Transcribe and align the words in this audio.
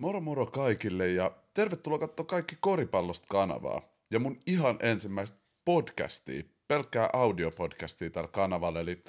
Moro 0.00 0.20
moro 0.20 0.46
kaikille 0.46 1.08
ja 1.08 1.30
tervetuloa 1.54 1.98
katsoa 1.98 2.26
kaikki 2.26 2.56
koripallosta 2.60 3.26
kanavaa. 3.30 3.82
Ja 4.10 4.18
mun 4.18 4.40
ihan 4.46 4.78
ensimmäistä 4.80 5.38
podcastia, 5.64 6.42
pelkkää 6.68 7.10
audiopodcastia 7.12 8.10
tällä 8.10 8.28
kanavalla. 8.28 8.80
Eli 8.80 9.02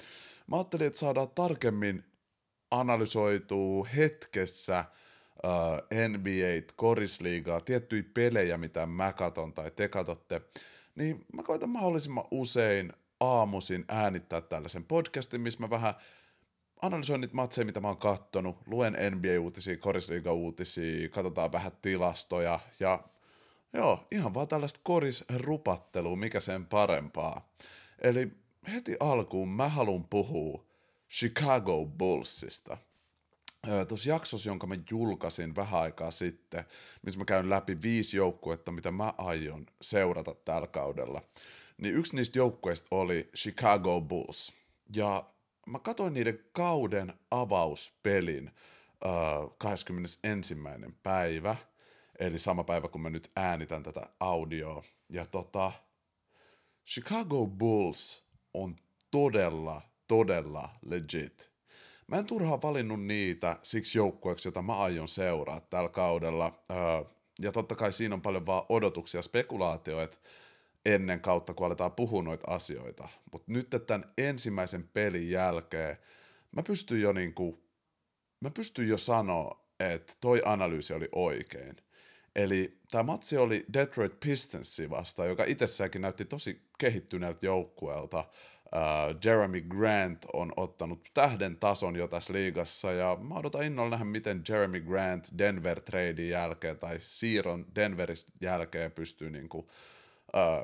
mä 0.46 0.56
ajattelin, 0.56 0.86
että 0.86 0.98
saadaan 0.98 1.30
tarkemmin 1.34 2.04
analysoitua 2.70 3.88
hetkessä 3.96 4.84
uh, 5.44 6.08
NBA, 6.08 6.72
korisliigaa, 6.76 7.60
tiettyjä 7.60 8.04
pelejä, 8.14 8.58
mitä 8.58 8.86
mä 8.86 9.12
katon 9.12 9.52
tai 9.52 9.70
te 9.70 9.88
katotte. 9.88 10.40
Niin 10.94 11.24
mä 11.32 11.42
koitan 11.42 11.70
mahdollisimman 11.70 12.24
usein 12.30 12.92
aamuisin 13.20 13.84
äänittää 13.88 14.40
tällaisen 14.40 14.84
podcastin, 14.84 15.40
missä 15.40 15.60
mä 15.60 15.70
vähän 15.70 15.94
analysoin 16.82 17.20
niitä 17.20 17.34
matseja, 17.34 17.64
mitä 17.64 17.80
mä 17.80 17.88
oon 17.88 17.96
kattonut, 17.96 18.56
luen 18.66 18.92
NBA-uutisia, 18.92 19.76
korisliiga-uutisia, 19.76 21.08
katsotaan 21.08 21.52
vähän 21.52 21.72
tilastoja 21.82 22.60
ja 22.80 23.04
joo, 23.72 24.06
ihan 24.12 24.34
vaan 24.34 24.48
tällaista 24.48 24.80
korisrupattelua, 24.82 26.16
mikä 26.16 26.40
sen 26.40 26.66
parempaa. 26.66 27.52
Eli 28.02 28.30
heti 28.74 28.96
alkuun 29.00 29.48
mä 29.48 29.68
haluan 29.68 30.04
puhua 30.04 30.64
Chicago 31.10 31.84
Bullsista. 31.84 32.76
Tuossa 33.88 34.08
jaksossa, 34.08 34.50
jonka 34.50 34.66
mä 34.66 34.76
julkaisin 34.90 35.56
vähän 35.56 35.80
aikaa 35.80 36.10
sitten, 36.10 36.64
missä 37.02 37.18
mä 37.18 37.24
käyn 37.24 37.50
läpi 37.50 37.82
viisi 37.82 38.16
joukkuetta, 38.16 38.72
mitä 38.72 38.90
mä 38.90 39.14
aion 39.18 39.66
seurata 39.82 40.34
tällä 40.34 40.66
kaudella, 40.66 41.22
niin 41.78 41.94
yksi 41.94 42.16
niistä 42.16 42.38
joukkueista 42.38 42.88
oli 42.90 43.30
Chicago 43.36 44.00
Bulls. 44.00 44.52
Ja 44.96 45.24
mä 45.68 45.78
katsoin 45.78 46.14
niiden 46.14 46.44
kauden 46.52 47.12
avauspelin 47.30 48.50
uh, 49.04 49.56
21. 49.58 50.56
päivä, 51.02 51.56
eli 52.18 52.38
sama 52.38 52.64
päivä, 52.64 52.88
kun 52.88 53.00
mä 53.00 53.10
nyt 53.10 53.30
äänitän 53.36 53.82
tätä 53.82 54.08
audioa. 54.20 54.84
Ja 55.08 55.26
tota, 55.26 55.72
Chicago 56.86 57.46
Bulls 57.46 58.24
on 58.54 58.76
todella, 59.10 59.82
todella 60.08 60.68
legit. 60.82 61.50
Mä 62.06 62.16
en 62.16 62.26
turhaan 62.26 62.62
valinnut 62.62 63.04
niitä 63.04 63.56
siksi 63.62 63.98
joukkueeksi, 63.98 64.48
jota 64.48 64.62
mä 64.62 64.78
aion 64.78 65.08
seuraa 65.08 65.60
tällä 65.60 65.88
kaudella. 65.88 66.46
Uh, 66.70 67.18
ja 67.40 67.52
totta 67.52 67.74
kai 67.74 67.92
siinä 67.92 68.14
on 68.14 68.22
paljon 68.22 68.46
vaan 68.46 68.64
odotuksia 68.68 69.22
spekulaatioita, 69.22 70.16
ennen 70.86 71.20
kautta, 71.20 71.54
kun 71.54 71.66
aletaan 71.66 71.92
puhua 71.92 72.22
noita 72.22 72.54
asioita. 72.54 73.08
Mutta 73.32 73.52
nyt 73.52 73.68
tämän 73.86 74.12
ensimmäisen 74.18 74.88
pelin 74.92 75.30
jälkeen 75.30 75.98
mä 76.52 76.62
pystyn 76.62 77.00
jo 77.00 77.12
niinku, 77.12 77.62
mä 78.40 78.50
pystyn 78.50 78.88
jo 78.88 78.98
sanoa, 78.98 79.64
että 79.80 80.12
toi 80.20 80.42
analyysi 80.44 80.94
oli 80.94 81.08
oikein. 81.12 81.76
Eli 82.36 82.78
tämä 82.90 83.02
matsi 83.02 83.36
oli 83.36 83.64
Detroit 83.72 84.20
Pistonsi 84.20 84.90
vastaan, 84.90 85.28
joka 85.28 85.44
itsessäänkin 85.44 86.02
näytti 86.02 86.24
tosi 86.24 86.62
kehittyneeltä 86.78 87.46
joukkueelta. 87.46 88.24
Uh, 88.74 89.20
Jeremy 89.24 89.60
Grant 89.60 90.26
on 90.32 90.52
ottanut 90.56 91.08
tähden 91.14 91.56
tason 91.56 91.96
jo 91.96 92.08
tässä 92.08 92.32
liigassa, 92.32 92.92
ja 92.92 93.18
mä 93.20 93.34
odotan 93.34 93.62
innolla 93.62 93.90
nähdä, 93.90 94.04
miten 94.04 94.42
Jeremy 94.48 94.80
Grant 94.80 95.28
Denver-treidin 95.38 96.28
jälkeen 96.28 96.78
tai 96.78 96.96
siirron 97.00 97.66
Denveristä 97.74 98.32
jälkeen 98.40 98.92
pystyy 98.92 99.30
niinku, 99.30 99.70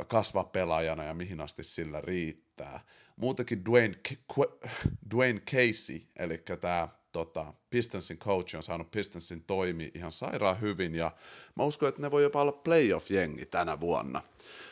kasvaa 0.09 0.45
pelaajana 0.45 1.05
ja 1.05 1.15
mihin 1.15 1.41
asti 1.41 1.63
sillä 1.63 2.01
riittää. 2.01 2.81
Muutenkin 3.17 3.65
Dwayne, 3.65 3.95
K- 4.05 4.67
Dwayne 5.11 5.41
Casey, 5.41 6.01
eli 6.17 6.39
tämä 6.61 6.89
tota, 7.13 7.55
Pistonsin 7.71 8.19
coach 8.19 8.57
on 8.57 8.63
saanut 8.63 8.91
Pistonsin 8.91 9.45
toimi 9.45 9.91
ihan 9.95 10.13
sairaan 10.13 10.61
hyvin, 10.61 10.95
ja 10.95 11.13
mä 11.57 11.65
uskon, 11.65 11.89
että 11.89 12.03
ne 12.03 12.11
voi 12.11 12.23
jopa 12.23 12.43
olla 12.43 12.53
playoff-jengi 12.53 13.47
tänä 13.47 13.81
vuonna. 13.81 14.23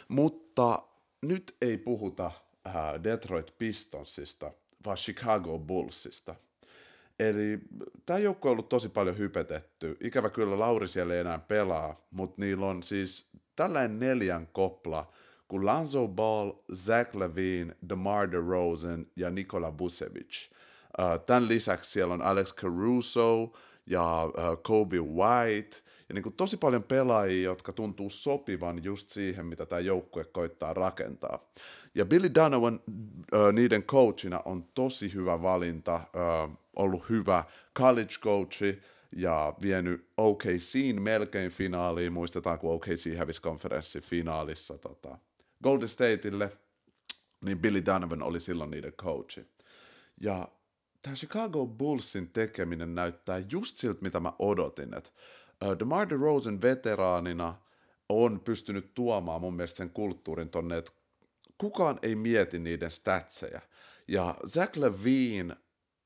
Mutta 0.08 0.82
nyt 1.26 1.56
ei 1.60 1.78
puhuta 1.78 2.26
äh, 2.66 2.74
Detroit 3.04 3.58
Pistonsista, 3.58 4.52
vaan 4.86 4.96
Chicago 4.96 5.58
Bullsista. 5.58 6.34
Eli 7.28 7.58
tämä 8.06 8.18
joukko 8.18 8.48
on 8.48 8.52
ollut 8.52 8.68
tosi 8.68 8.88
paljon 8.88 9.18
hypetetty. 9.18 9.96
Ikävä 10.00 10.30
kyllä 10.30 10.58
Lauri 10.58 10.88
siellä 10.88 11.14
ei 11.14 11.20
enää 11.20 11.38
pelaa, 11.38 12.06
mutta 12.10 12.42
niillä 12.42 12.66
on 12.66 12.82
siis 12.82 13.30
tällainen 13.56 14.00
neljän 14.00 14.48
kopla, 14.52 15.12
kuin 15.48 15.66
Lanzo 15.66 16.08
Ball, 16.08 16.52
Zach 16.74 17.16
Levine, 17.16 17.76
DeMar 17.88 18.32
DeRozan 18.32 19.06
ja 19.16 19.30
Nikola 19.30 19.78
Vucevic. 19.78 20.50
Tämän 21.26 21.48
lisäksi 21.48 21.90
siellä 21.90 22.14
on 22.14 22.22
Alex 22.22 22.54
Caruso 22.54 23.52
ja 23.86 24.30
Kobe 24.62 25.00
White, 25.00 25.76
ja 26.08 26.14
niin 26.14 26.22
kuin 26.22 26.34
tosi 26.36 26.56
paljon 26.56 26.82
pelaajia, 26.82 27.42
jotka 27.42 27.72
tuntuu 27.72 28.10
sopivan 28.10 28.84
just 28.84 29.08
siihen, 29.08 29.46
mitä 29.46 29.66
tämä 29.66 29.80
joukkue 29.80 30.24
koittaa 30.24 30.74
rakentaa. 30.74 31.50
Ja 31.94 32.06
Billy 32.06 32.34
Donovan 32.34 32.80
niiden 33.52 33.82
coachina 33.82 34.40
on 34.44 34.64
tosi 34.74 35.14
hyvä 35.14 35.42
valinta, 35.42 36.00
ollut 36.76 37.08
hyvä 37.08 37.44
college 37.78 38.14
coachi, 38.20 38.82
ja 39.16 39.54
vienyt 39.62 40.08
OKCin 40.16 41.02
melkein 41.02 41.50
finaaliin. 41.50 42.12
Muistetaan, 42.12 42.58
kun 42.58 42.72
OKC 42.74 43.16
hävisi 43.16 43.42
konferenssin 43.42 44.02
finaalissa 44.02 44.78
tota, 44.78 45.18
Golden 45.62 45.88
Stateille, 45.88 46.52
niin 47.44 47.58
Billy 47.58 47.86
Donovan 47.86 48.22
oli 48.22 48.40
silloin 48.40 48.70
niiden 48.70 48.92
coachi. 48.92 49.46
Ja 50.20 50.48
tämä 51.02 51.16
Chicago 51.16 51.66
Bullsin 51.66 52.28
tekeminen 52.28 52.94
näyttää 52.94 53.42
just 53.50 53.76
siltä, 53.76 54.02
mitä 54.02 54.20
mä 54.20 54.32
odotin. 54.38 54.94
Että 54.94 55.10
DeMar 55.78 56.08
DeRozan 56.08 56.62
veteraanina 56.62 57.54
on 58.08 58.40
pystynyt 58.40 58.94
tuomaan 58.94 59.40
mun 59.40 59.54
mielestä 59.54 59.76
sen 59.76 59.90
kulttuurin 59.90 60.48
tonne, 60.48 60.78
että 60.78 60.92
kukaan 61.58 61.98
ei 62.02 62.14
mieti 62.14 62.58
niiden 62.58 62.90
statseja. 62.90 63.60
Ja 64.08 64.34
Zach 64.46 64.78
Levine 64.78 65.56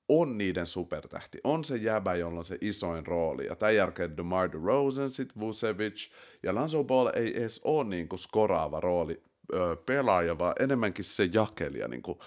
on 0.08 0.38
niiden 0.38 0.66
supertähti. 0.66 1.38
On 1.44 1.64
se 1.64 1.76
jäbä, 1.76 2.14
jolla 2.14 2.38
on 2.38 2.44
se 2.44 2.58
isoin 2.60 3.06
rooli. 3.06 3.46
Ja 3.46 3.56
tämän 3.56 3.76
jälkeen 3.76 4.16
DeMar 4.16 4.52
DeRozan, 4.52 5.10
sit 5.10 5.38
Vucevic. 5.40 6.10
Ja 6.42 6.54
Lanzo 6.54 6.84
Ball 6.84 7.10
ei 7.14 7.38
edes 7.40 7.60
ole 7.64 7.84
niinku 7.84 8.16
skoraava 8.16 8.80
rooli 8.80 9.22
ö, 9.54 9.76
pelaaja, 9.86 10.38
vaan 10.38 10.54
enemmänkin 10.60 11.04
se 11.04 11.28
jakelija. 11.32 11.88
Niinku 11.88 12.18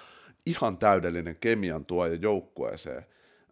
ihan 0.46 0.78
täydellinen 0.78 1.36
kemian 1.36 1.86
tuoja 1.86 2.16
joukkueeseen. 2.16 3.06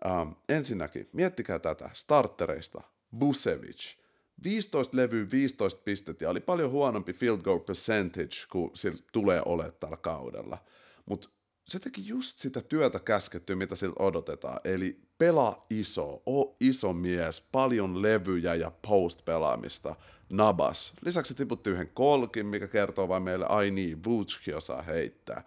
Ähm, 0.05 0.29
ensinnäkin, 0.49 1.09
miettikää 1.13 1.59
tätä, 1.59 1.89
startereista, 1.93 2.81
Vucevic, 3.19 3.97
15 4.43 4.97
levyä, 4.97 5.25
15 5.31 5.81
pistettä 5.83 6.25
ja 6.25 6.29
oli 6.29 6.39
paljon 6.39 6.71
huonompi 6.71 7.13
field 7.13 7.41
goal 7.41 7.59
percentage 7.59 8.35
kuin 8.51 8.71
sillä 8.73 8.97
tulee 9.11 9.41
olemaan 9.45 9.73
tällä 9.79 9.97
kaudella. 9.97 10.57
Mutta 11.05 11.29
se 11.67 11.79
teki 11.79 12.07
just 12.07 12.37
sitä 12.37 12.61
työtä 12.61 12.99
käskettyä, 12.99 13.55
mitä 13.55 13.75
siltä 13.75 14.03
odotetaan. 14.03 14.59
Eli 14.63 14.99
pelaa 15.17 15.65
iso, 15.69 16.21
o 16.25 16.55
iso 16.59 16.93
mies, 16.93 17.41
paljon 17.51 18.01
levyjä 18.01 18.55
ja 18.55 18.71
post-pelaamista, 18.87 19.95
nabas. 20.29 20.93
Lisäksi 21.05 21.35
tiputti 21.35 21.69
yhden 21.69 21.89
kolkin, 21.93 22.45
mikä 22.45 22.67
kertoo 22.67 23.07
vain 23.07 23.23
meille, 23.23 23.45
ai 23.49 23.71
niin, 23.71 24.03
Vucki 24.03 24.53
osaa 24.53 24.81
heittää. 24.81 25.43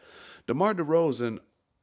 DeMar 0.49 0.77
DeRozan 0.77 1.41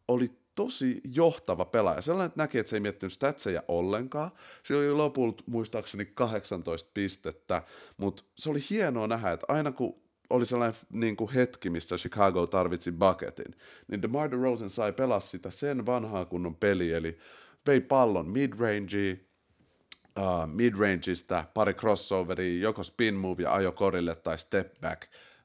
oli 0.08 0.32
tosi 0.56 1.02
johtava 1.14 1.66
pelaaja. 1.66 2.02
Sellainen, 2.02 2.28
että 2.28 2.44
näki, 2.44 2.58
että 2.58 2.70
se 2.70 2.76
ei 2.76 2.80
miettinyt 2.80 3.14
statseja 3.14 3.64
ollenkaan. 3.68 4.32
Se 4.64 4.76
oli 4.76 4.92
lopulta 4.92 5.44
muistaakseni 5.48 6.06
18 6.06 6.92
pistettä, 6.94 7.64
mutta 7.98 8.24
se 8.36 8.50
oli 8.50 8.60
hienoa 8.70 9.08
nähdä, 9.08 9.32
että 9.32 9.46
aina 9.50 9.72
kun 9.72 10.07
oli 10.30 10.46
sellainen 10.46 10.80
niin 10.94 11.16
kuin 11.16 11.32
hetki, 11.32 11.70
missä 11.70 11.98
Chicago 11.98 12.48
tarvitsi 12.48 12.92
bucketin, 12.92 13.56
niin 13.88 14.02
DeMar 14.02 14.32
DeRozan 14.32 14.70
sai 14.70 14.94
pelaa 14.94 15.20
sitä 15.20 15.52
sen 15.52 15.86
vanhaa 15.86 16.26
kunnon 16.26 16.56
peli, 16.56 16.94
eli 16.94 17.18
vei 17.68 17.82
pallon 17.82 18.30
midrange, 18.30 19.20
uh, 20.20 20.54
midrangeista 20.54 21.44
pari 21.54 21.74
crossoveria, 21.74 22.62
joko 22.62 22.84
spin 22.84 23.16
move 23.16 23.44
ja 23.44 23.54
ajo 23.54 23.72
korille 23.72 24.16
tai 24.16 24.38
step 24.38 24.82
back 24.82 25.02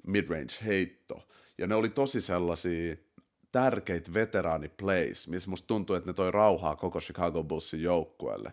midrange 0.07 0.55
heitto. 0.65 1.29
Ja 1.59 1.67
ne 1.67 1.75
oli 1.75 1.89
tosi 1.89 2.21
sellaisia 2.21 2.97
tärkeitä 3.53 4.15
veteraaniplays, 4.15 5.29
missä 5.29 5.51
musta 5.51 5.67
tuntuu, 5.67 5.97
että 5.97 6.11
ne 6.11 6.15
toi 6.15 6.31
rauhaa 6.31 6.77
koko 6.77 7.01
Chicago 7.01 7.45
Bullsin 7.45 7.83
joukkueelle. 7.83 8.53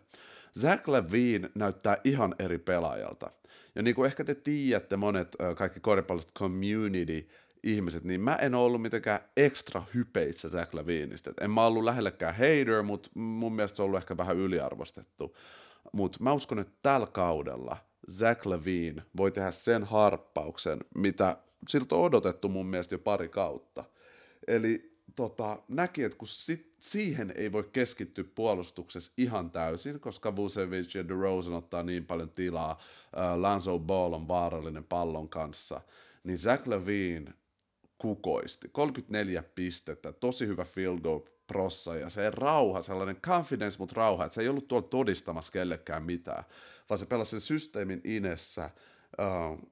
Zach 0.59 0.89
Levine 0.89 1.49
näyttää 1.55 1.97
ihan 2.03 2.35
eri 2.39 2.57
pelaajalta. 2.57 3.31
Ja 3.75 3.83
niin 3.83 3.95
kuin 3.95 4.05
ehkä 4.05 4.23
te 4.23 4.35
tiedätte, 4.35 4.97
monet 4.97 5.35
kaikki 5.55 5.79
koripallosta 5.79 6.33
community 6.39 7.29
ihmiset, 7.63 8.03
niin 8.03 8.21
mä 8.21 8.35
en 8.35 8.55
ollut 8.55 8.81
mitenkään 8.81 9.19
ekstra 9.37 9.83
hypeissä 9.93 10.49
Zach 10.49 10.75
Levineistä. 10.75 11.33
En 11.41 11.51
mä 11.51 11.65
ollut 11.65 11.83
lähellekään 11.83 12.35
hater, 12.35 12.83
mutta 12.83 13.09
mun 13.13 13.53
mielestä 13.53 13.75
se 13.75 13.81
on 13.81 13.85
ollut 13.85 13.97
ehkä 13.97 14.17
vähän 14.17 14.37
yliarvostettu. 14.37 15.37
Mutta 15.93 16.17
mä 16.21 16.33
uskon, 16.33 16.59
että 16.59 16.73
tällä 16.81 17.07
kaudella 17.07 17.77
Zach 18.11 18.47
Levine 18.47 19.03
voi 19.17 19.31
tehdä 19.31 19.51
sen 19.51 19.83
harppauksen, 19.83 20.79
mitä 20.95 21.37
siltä 21.67 21.95
on 21.95 22.01
odotettu 22.01 22.49
mun 22.49 22.65
mielestä 22.65 22.95
jo 22.95 22.99
pari 22.99 23.29
kautta. 23.29 23.83
Eli 24.47 24.88
tota, 25.15 25.59
näki, 25.67 26.03
että 26.03 26.17
kun 26.17 26.27
sit, 26.27 26.73
siihen 26.79 27.33
ei 27.35 27.51
voi 27.51 27.69
keskittyä 27.73 28.23
puolustuksessa 28.35 29.11
ihan 29.17 29.51
täysin, 29.51 29.99
koska 29.99 30.35
Vucevic 30.35 30.95
ja 30.95 31.07
DeRozan 31.07 31.53
ottaa 31.53 31.83
niin 31.83 32.05
paljon 32.05 32.29
tilaa, 32.29 32.71
uh, 32.71 33.41
Lanzo 33.41 33.79
Ball 33.79 34.13
on 34.13 34.27
vaarallinen 34.27 34.83
pallon 34.83 35.29
kanssa, 35.29 35.81
niin 36.23 36.37
Zach 36.37 36.67
Levine 36.67 37.33
kukoisti. 37.97 38.69
34 38.71 39.43
pistettä, 39.43 40.13
tosi 40.13 40.47
hyvä 40.47 40.65
field 40.65 40.99
goal 40.99 41.19
prossa 41.47 41.95
ja 41.95 42.09
se 42.09 42.29
rauha, 42.29 42.81
sellainen 42.81 43.15
confidence, 43.15 43.77
mutta 43.79 43.95
rauha, 43.97 44.25
että 44.25 44.35
se 44.35 44.41
ei 44.41 44.49
ollut 44.49 44.67
tuolla 44.67 44.87
todistamassa 44.87 45.51
kellekään 45.51 46.03
mitään, 46.03 46.43
vaan 46.89 46.99
se 46.99 47.05
pelasi 47.05 47.31
sen 47.31 47.41
systeemin 47.41 48.01
inessä 48.03 48.69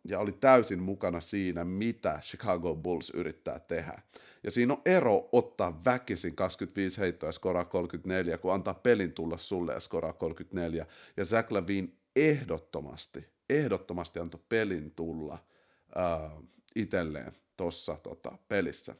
ja 0.04 0.20
oli 0.20 0.32
täysin 0.32 0.84
mukana 0.84 1.22
siinä, 1.22 1.64
mitä 1.64 2.20
Chicago 2.22 2.76
Bulls 2.76 3.10
yrittää 3.10 3.60
tehdä. 3.60 4.02
Ja 4.48 4.52
siinä 4.52 4.74
on 4.74 4.82
ero 4.86 5.30
ottaa 5.32 5.82
väkisin 5.86 6.36
25 6.36 7.02
heittoa 7.02 7.28
ja 7.28 7.32
skoraa 7.32 7.66
34, 7.66 8.38
kun 8.38 8.54
antaa 8.54 8.74
pelin 8.74 9.14
tulla 9.14 9.38
sulle 9.38 9.74
ja 9.74 9.80
skoraa 9.80 10.14
34. 10.14 10.86
Ja 11.18 11.26
Zach 11.26 11.52
Lavin 11.52 11.98
ehdottomasti, 12.16 13.26
ehdottomasti 13.50 14.20
antoi 14.20 14.42
pelin 14.50 14.92
tulla 14.92 15.40
uh, 15.88 16.44
itselleen 16.76 17.32
tuossa 17.58 17.98
tota, 18.04 18.38
pelissä. 18.48 18.96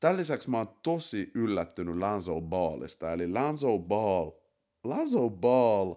Tämän 0.00 0.16
lisäksi 0.16 0.50
mä 0.50 0.58
oon 0.58 0.78
tosi 0.82 1.30
yllättynyt 1.34 1.98
Lanzo 1.98 2.40
Ballista, 2.40 3.12
eli 3.12 3.32
Lanzo 3.32 3.78
Ball, 3.78 4.30
Lanzo 4.84 5.30
Ball 5.30 5.94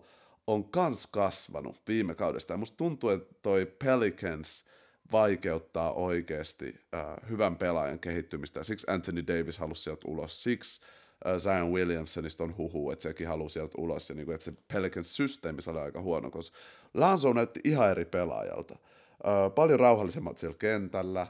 on 0.47 0.69
kans 0.69 1.07
kasvanut 1.07 1.81
viime 1.87 2.15
kaudesta, 2.15 2.53
ja 2.53 2.57
musta 2.57 2.77
tuntuu, 2.77 3.09
että 3.09 3.35
toi 3.41 3.65
Pelicans 3.65 4.65
vaikeuttaa 5.11 5.93
oikeasti 5.93 6.75
äh, 6.93 7.29
hyvän 7.29 7.55
pelaajan 7.55 7.99
kehittymistä, 7.99 8.63
siksi 8.63 8.91
Anthony 8.91 9.27
Davis 9.27 9.57
halusi 9.57 9.83
sieltä 9.83 10.07
ulos, 10.07 10.43
siksi 10.43 10.81
äh, 11.27 11.37
Zion 11.37 11.71
Williamsonista 11.71 12.43
on 12.43 12.57
huhu, 12.57 12.91
että 12.91 13.03
sekin 13.03 13.27
haluaa 13.27 13.49
sieltä 13.49 13.75
ulos, 13.77 14.09
ja 14.09 14.15
niin 14.15 14.25
kuin, 14.25 14.35
että 14.35 14.45
se 14.45 14.53
Pelicans-systeemi 14.73 15.59
oli 15.67 15.79
aika 15.79 16.01
huono, 16.01 16.31
koska 16.31 16.57
Lanzo 16.93 17.33
näytti 17.33 17.59
ihan 17.63 17.91
eri 17.91 18.05
pelaajalta. 18.05 18.73
Äh, 18.73 19.55
paljon 19.55 19.79
rauhallisemmat 19.79 20.37
siellä 20.37 20.57
kentällä, 20.59 21.27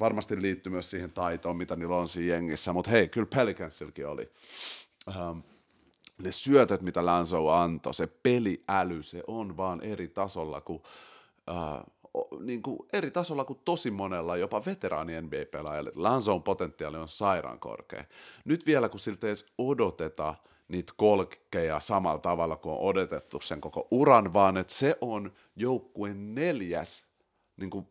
varmasti 0.00 0.42
liittyy 0.42 0.72
myös 0.72 0.90
siihen 0.90 1.12
taitoon, 1.12 1.56
mitä 1.56 1.76
niillä 1.76 1.96
on 1.96 2.08
siinä 2.08 2.34
jengissä, 2.34 2.72
mutta 2.72 2.90
hei, 2.90 3.08
kyllä 3.08 3.26
Pelicansilkin 3.34 4.06
oli. 4.06 4.32
Um, 5.06 5.42
ne 6.22 6.32
syötöt, 6.32 6.82
mitä 6.82 7.06
Lanzo 7.06 7.48
antoi, 7.48 7.94
se 7.94 8.06
peliäly, 8.06 9.02
se 9.02 9.22
on 9.26 9.56
vaan 9.56 9.80
eri 9.80 10.08
tasolla 10.08 10.60
kuin, 10.60 10.82
uh, 11.50 11.97
niin 12.40 12.62
kuin 12.62 12.78
eri 12.92 13.10
tasolla 13.10 13.44
kuin 13.44 13.60
tosi 13.64 13.90
monella, 13.90 14.36
jopa 14.36 14.64
veteraani 14.66 15.20
NBA-pelaajille. 15.20 15.92
Lanzon 15.94 16.42
potentiaali 16.42 16.96
on 16.96 17.08
sairaan 17.08 17.60
korkea. 17.60 18.04
Nyt 18.44 18.66
vielä, 18.66 18.88
kun 18.88 19.00
siltä 19.00 19.26
edes 19.26 19.46
odoteta 19.58 20.34
niitä 20.68 20.92
kolkkeja 20.96 21.80
samalla 21.80 22.18
tavalla 22.18 22.56
kuin 22.56 22.72
on 22.72 22.80
odotettu 22.80 23.40
sen 23.40 23.60
koko 23.60 23.88
uran, 23.90 24.32
vaan 24.32 24.56
että 24.56 24.74
se 24.74 24.98
on 25.00 25.32
joukkueen 25.56 26.34
neljäs 26.34 27.06
niin 27.56 27.70
kuin 27.70 27.88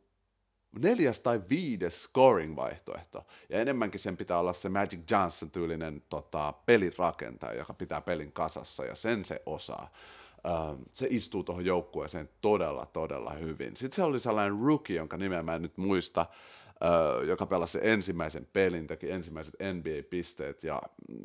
neljäs 0.80 1.20
tai 1.20 1.42
viides 1.50 2.04
scoring-vaihtoehto. 2.04 3.26
Ja 3.50 3.60
enemmänkin 3.60 4.00
sen 4.00 4.18
pitää 4.18 4.40
olla 4.40 4.54
se 4.54 4.70
Magic 4.70 5.12
Johnson-tyylinen 5.12 6.02
tota, 6.10 6.54
pelirakentaja, 6.66 7.58
joka 7.58 7.74
pitää 7.74 8.02
pelin 8.02 8.32
kasassa, 8.32 8.86
ja 8.86 8.96
sen 8.96 9.26
se 9.26 9.42
osaa. 9.46 9.92
Uh, 10.38 10.80
se 10.94 11.08
istuu 11.10 11.44
tuohon 11.44 11.66
joukkueeseen 11.66 12.30
todella, 12.42 12.86
todella 12.86 13.34
hyvin. 13.34 13.78
Sitten 13.78 13.96
se 13.96 14.04
oli 14.04 14.20
sellainen 14.20 14.60
rookie, 14.60 14.96
jonka 14.96 15.18
nimeä 15.18 15.44
mä 15.44 15.56
en 15.56 15.62
nyt 15.62 15.78
muista, 15.78 16.26
uh, 16.70 17.28
joka 17.28 17.46
pelasi 17.46 17.80
ensimmäisen 17.82 18.48
pelin, 18.54 18.88
teki 18.88 19.12
ensimmäiset 19.12 19.56
NBA-pisteet, 19.60 20.64
ja 20.64 20.82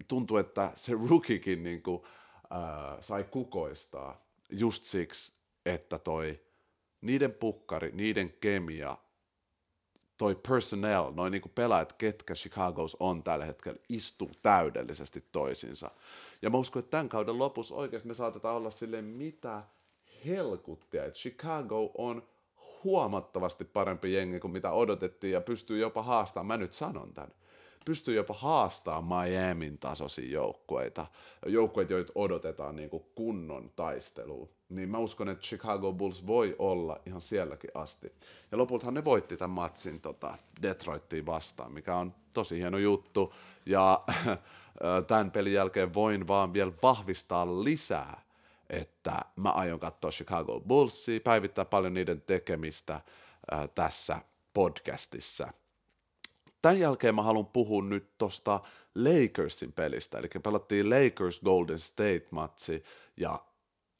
tuntuu, 0.08 0.36
että 0.36 0.72
se 0.74 0.92
rookiekin 1.10 1.62
niin 1.62 1.82
kuin, 1.82 1.96
uh, 1.96 3.00
sai 3.00 3.24
kukoistaa 3.24 4.24
just 4.50 4.82
siksi, 4.82 5.32
että 5.66 5.98
toi 5.98 6.40
niiden 7.00 7.32
pukkari, 7.32 7.90
niiden 7.94 8.32
kemia 8.40 8.96
toi 10.22 10.34
personnel, 10.48 11.12
noin 11.14 11.30
niinku 11.30 11.48
pelaajat, 11.48 11.92
ketkä 11.92 12.34
Chicagos 12.34 12.96
on 13.00 13.22
tällä 13.22 13.44
hetkellä, 13.44 13.78
istuu 13.88 14.30
täydellisesti 14.42 15.24
toisiinsa. 15.32 15.90
Ja 16.42 16.50
mä 16.50 16.58
uskon, 16.58 16.80
että 16.80 16.90
tämän 16.90 17.08
kauden 17.08 17.38
lopussa 17.38 17.74
oikeasti 17.74 18.08
me 18.08 18.14
saatetaan 18.14 18.56
olla 18.56 18.70
silleen, 18.70 19.04
mitä 19.04 19.62
helkuttia, 20.26 21.04
että 21.04 21.18
Chicago 21.18 21.90
on 21.98 22.22
huomattavasti 22.84 23.64
parempi 23.64 24.12
jengi 24.12 24.40
kuin 24.40 24.52
mitä 24.52 24.72
odotettiin 24.72 25.32
ja 25.32 25.40
pystyy 25.40 25.78
jopa 25.78 26.02
haastamaan, 26.02 26.46
mä 26.46 26.56
nyt 26.56 26.72
sanon 26.72 27.14
tämän, 27.14 27.32
pystyy 27.84 28.14
jopa 28.14 28.34
haastamaan 28.34 29.28
Miamin 29.28 29.78
tasoisia 29.78 30.32
joukkueita, 30.32 31.06
joukkueita, 31.46 31.92
joita 31.92 32.12
odotetaan 32.14 32.76
niin 32.76 32.90
kuin 32.90 33.04
kunnon 33.14 33.70
taisteluun. 33.76 34.48
Niin 34.74 34.88
mä 34.88 34.98
uskon, 34.98 35.28
että 35.28 35.42
Chicago 35.42 35.92
Bulls 35.92 36.26
voi 36.26 36.56
olla 36.58 37.00
ihan 37.06 37.20
sielläkin 37.20 37.70
asti. 37.74 38.12
Ja 38.52 38.58
lopultahan 38.58 38.94
ne 38.94 39.04
voitti 39.04 39.36
tämän 39.36 39.50
matsin 39.50 40.00
tota, 40.00 40.38
Detroittiin 40.62 41.26
vastaan, 41.26 41.72
mikä 41.72 41.96
on 41.96 42.14
tosi 42.32 42.56
hieno 42.56 42.78
juttu. 42.78 43.34
Ja 43.66 44.04
tämän 45.08 45.30
pelin 45.30 45.52
jälkeen 45.52 45.94
voin 45.94 46.28
vaan 46.28 46.52
vielä 46.52 46.72
vahvistaa 46.82 47.64
lisää, 47.64 48.22
että 48.70 49.20
mä 49.36 49.50
aion 49.50 49.80
katsoa 49.80 50.10
Chicago 50.10 50.60
Bullsia, 50.60 51.20
päivittää 51.20 51.64
paljon 51.64 51.94
niiden 51.94 52.20
tekemistä 52.20 52.94
äh, 52.94 53.68
tässä 53.74 54.20
podcastissa– 54.54 55.48
Tämän 56.62 56.78
jälkeen 56.78 57.14
mä 57.14 57.22
haluan 57.22 57.46
puhua 57.46 57.82
nyt 57.82 58.18
tosta 58.18 58.60
Lakersin 58.94 59.72
pelistä, 59.72 60.18
eli 60.18 60.28
pelattiin 60.42 60.90
Lakers 60.90 61.40
Golden 61.40 61.78
State-matsi, 61.78 62.84
ja 63.16 63.38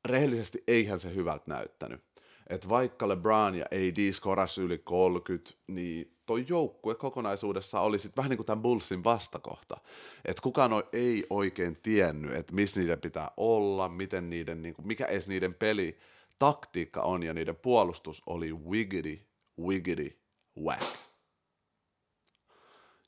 rehellisesti 0.04 0.64
eihän 0.66 1.00
se 1.00 1.14
hyvältä 1.14 1.44
näyttänyt. 1.46 2.04
Että 2.46 2.68
vaikka 2.68 3.08
LeBron 3.08 3.54
ja 3.54 3.66
AD 3.66 4.12
skoras 4.12 4.58
yli 4.58 4.78
30, 4.78 5.50
niin 5.68 6.16
toi 6.26 6.44
joukkue 6.48 6.94
kokonaisuudessa 6.94 7.80
oli 7.80 7.98
sitten 7.98 8.16
vähän 8.16 8.30
niin 8.30 8.36
kuin 8.38 8.46
tämän 8.46 8.62
Bullsin 8.62 9.04
vastakohta. 9.04 9.76
Että 10.24 10.42
kukaan 10.42 10.70
ei 10.92 11.26
oikein 11.30 11.78
tiennyt, 11.82 12.34
että 12.34 12.54
missä 12.54 12.80
niiden 12.80 13.00
pitää 13.00 13.30
olla, 13.36 13.88
miten 13.88 14.30
niiden, 14.30 14.62
niin 14.62 14.74
kuin, 14.74 14.86
mikä 14.86 15.06
edes 15.06 15.28
niiden 15.28 15.54
peli 15.54 15.98
taktiikka 16.38 17.02
on, 17.02 17.22
ja 17.22 17.34
niiden 17.34 17.56
puolustus 17.56 18.22
oli 18.26 18.52
wiggity, 18.52 19.26
wiggity, 19.60 20.20
whack. 20.62 20.96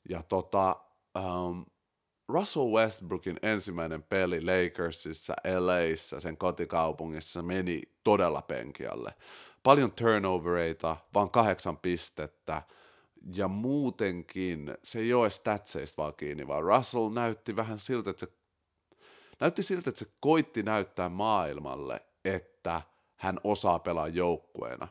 Ja 0.09 0.23
tota, 0.23 0.75
um, 1.17 1.65
Russell 2.27 2.71
Westbrookin 2.71 3.39
ensimmäinen 3.41 4.03
peli 4.03 4.41
Lakersissa, 4.41 5.33
LAissa, 5.59 6.19
sen 6.19 6.37
kotikaupungissa 6.37 7.41
meni 7.41 7.81
todella 8.03 8.41
penkialle. 8.41 9.13
Paljon 9.63 9.91
turnovereita, 9.91 10.97
vaan 11.13 11.29
kahdeksan 11.29 11.77
pistettä, 11.77 12.61
ja 13.35 13.47
muutenkin 13.47 14.77
se 14.83 14.99
ei 14.99 15.13
ole 15.13 15.29
statseista 15.29 16.01
vaan 16.01 16.13
kiinni, 16.15 16.47
vaan 16.47 16.63
Russell 16.63 17.09
näytti 17.09 17.55
vähän 17.55 17.79
siltä, 17.79 18.09
että 18.09 18.25
se, 18.25 18.31
näytti 19.39 19.63
siltä, 19.63 19.89
että 19.89 19.99
se 19.99 20.11
koitti 20.19 20.63
näyttää 20.63 21.09
maailmalle, 21.09 22.01
että 22.25 22.81
hän 23.15 23.39
osaa 23.43 23.79
pelaa 23.79 24.07
joukkueena. 24.07 24.87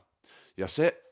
Ja 0.57 0.69
se 0.69 1.03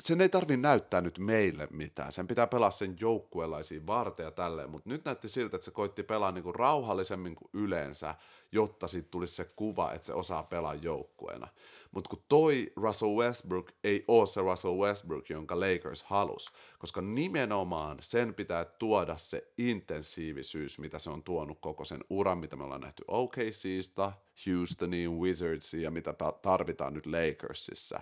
sen 0.00 0.20
ei 0.20 0.28
tarvi 0.28 0.56
näyttää 0.56 1.00
nyt 1.00 1.18
meille 1.18 1.68
mitään. 1.70 2.12
Sen 2.12 2.26
pitää 2.26 2.46
pelaa 2.46 2.70
sen 2.70 2.96
joukkueelaisiin 3.00 3.86
varten 3.86 4.24
ja 4.24 4.30
tälleen, 4.30 4.70
mutta 4.70 4.88
nyt 4.88 5.04
näytti 5.04 5.28
siltä, 5.28 5.56
että 5.56 5.64
se 5.64 5.70
koitti 5.70 6.02
pelaa 6.02 6.32
niinku 6.32 6.52
rauhallisemmin 6.52 7.34
kuin 7.34 7.50
yleensä, 7.52 8.14
jotta 8.52 8.88
siitä 8.88 9.08
tulisi 9.10 9.34
se 9.34 9.44
kuva, 9.44 9.92
että 9.92 10.06
se 10.06 10.14
osaa 10.14 10.42
pelaa 10.42 10.74
joukkueena. 10.74 11.48
Mutta 11.90 12.10
kun 12.10 12.24
toi 12.28 12.72
Russell 12.76 13.16
Westbrook 13.16 13.72
ei 13.84 14.04
ole 14.08 14.26
se 14.26 14.40
Russell 14.40 14.78
Westbrook, 14.78 15.30
jonka 15.30 15.60
Lakers 15.60 16.02
halus, 16.02 16.52
koska 16.78 17.00
nimenomaan 17.00 17.98
sen 18.00 18.34
pitää 18.34 18.64
tuoda 18.64 19.16
se 19.16 19.52
intensiivisyys, 19.58 20.78
mitä 20.78 20.98
se 20.98 21.10
on 21.10 21.22
tuonut 21.22 21.58
koko 21.60 21.84
sen 21.84 22.04
uran, 22.10 22.38
mitä 22.38 22.56
me 22.56 22.64
ollaan 22.64 22.80
nähty 22.80 23.04
OKCista, 23.08 24.12
Houstoniin, 24.46 25.10
Wizardsiin 25.10 25.82
ja 25.82 25.90
mitä 25.90 26.14
tarvitaan 26.42 26.94
nyt 26.94 27.06
Lakersissa. 27.06 28.00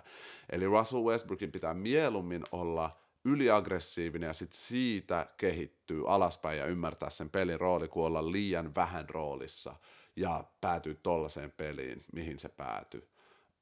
Eli 0.49 0.65
Russell 0.65 1.03
Westbrookin 1.03 1.51
pitää 1.51 1.73
mieluummin 1.73 2.43
olla 2.51 2.97
yliaggressiivinen 3.25 4.27
ja 4.27 4.33
sitten 4.33 4.59
siitä 4.59 5.27
kehittyy 5.37 6.03
alaspäin 6.07 6.57
ja 6.57 6.65
ymmärtää 6.65 7.09
sen 7.09 7.29
pelin 7.29 7.59
rooli, 7.59 7.87
kun 7.87 8.05
olla 8.05 8.31
liian 8.31 8.75
vähän 8.75 9.09
roolissa 9.09 9.75
ja 10.15 10.43
päätyy 10.61 10.95
tollaiseen 10.95 11.51
peliin, 11.51 12.03
mihin 12.13 12.39
se 12.39 12.49
päätyy 12.49 13.09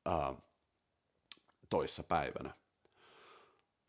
uh, 0.07 0.37
toissa 1.69 2.03
päivänä. 2.03 2.53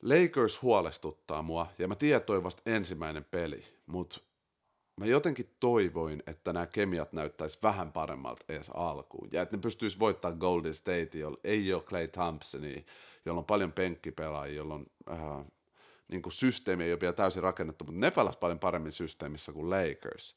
Lakers 0.03 0.62
huolestuttaa 0.62 1.43
mua, 1.43 1.67
ja 1.79 1.88
mä 1.88 1.95
tiedän, 1.95 2.23
toi 2.23 2.45
vasta 2.45 2.62
ensimmäinen 2.67 3.25
peli, 3.25 3.65
mutta 3.87 4.21
mä 4.97 5.07
jotenkin 5.07 5.55
toivoin, 5.61 6.23
että 6.27 6.53
nämä 6.53 6.67
kemiat 6.67 7.12
näyttäisi 7.12 7.59
vähän 7.62 7.93
paremmalta 7.93 8.45
edes 8.49 8.71
alkuun, 8.75 9.29
ja 9.33 9.43
että 9.43 9.57
ne 9.57 9.61
pystyisi 9.61 9.99
voittaa 9.99 10.33
Golden 10.33 10.75
State, 10.75 11.11
jolla 11.19 11.38
ei 11.45 11.73
ole 11.73 11.83
Clay 11.83 12.09
Thompsonia, 12.09 12.83
jolla 13.25 13.38
on 13.38 13.45
paljon 13.45 13.73
penkkipelaajia, 13.73 14.57
jolla 14.57 14.75
on 14.75 14.87
uh, 15.11 15.53
niin 16.09 16.23
kuin 16.23 16.33
systeemi 16.33 16.85
ei 16.85 16.93
ole 16.93 17.00
vielä 17.00 17.12
täysin 17.12 17.43
rakennettu, 17.43 17.85
mutta 17.85 18.00
ne 18.00 18.11
pelas 18.11 18.37
paljon 18.37 18.59
paremmin 18.59 18.93
systeemissä 18.93 19.53
kuin 19.53 19.71
Lakers. 19.71 20.37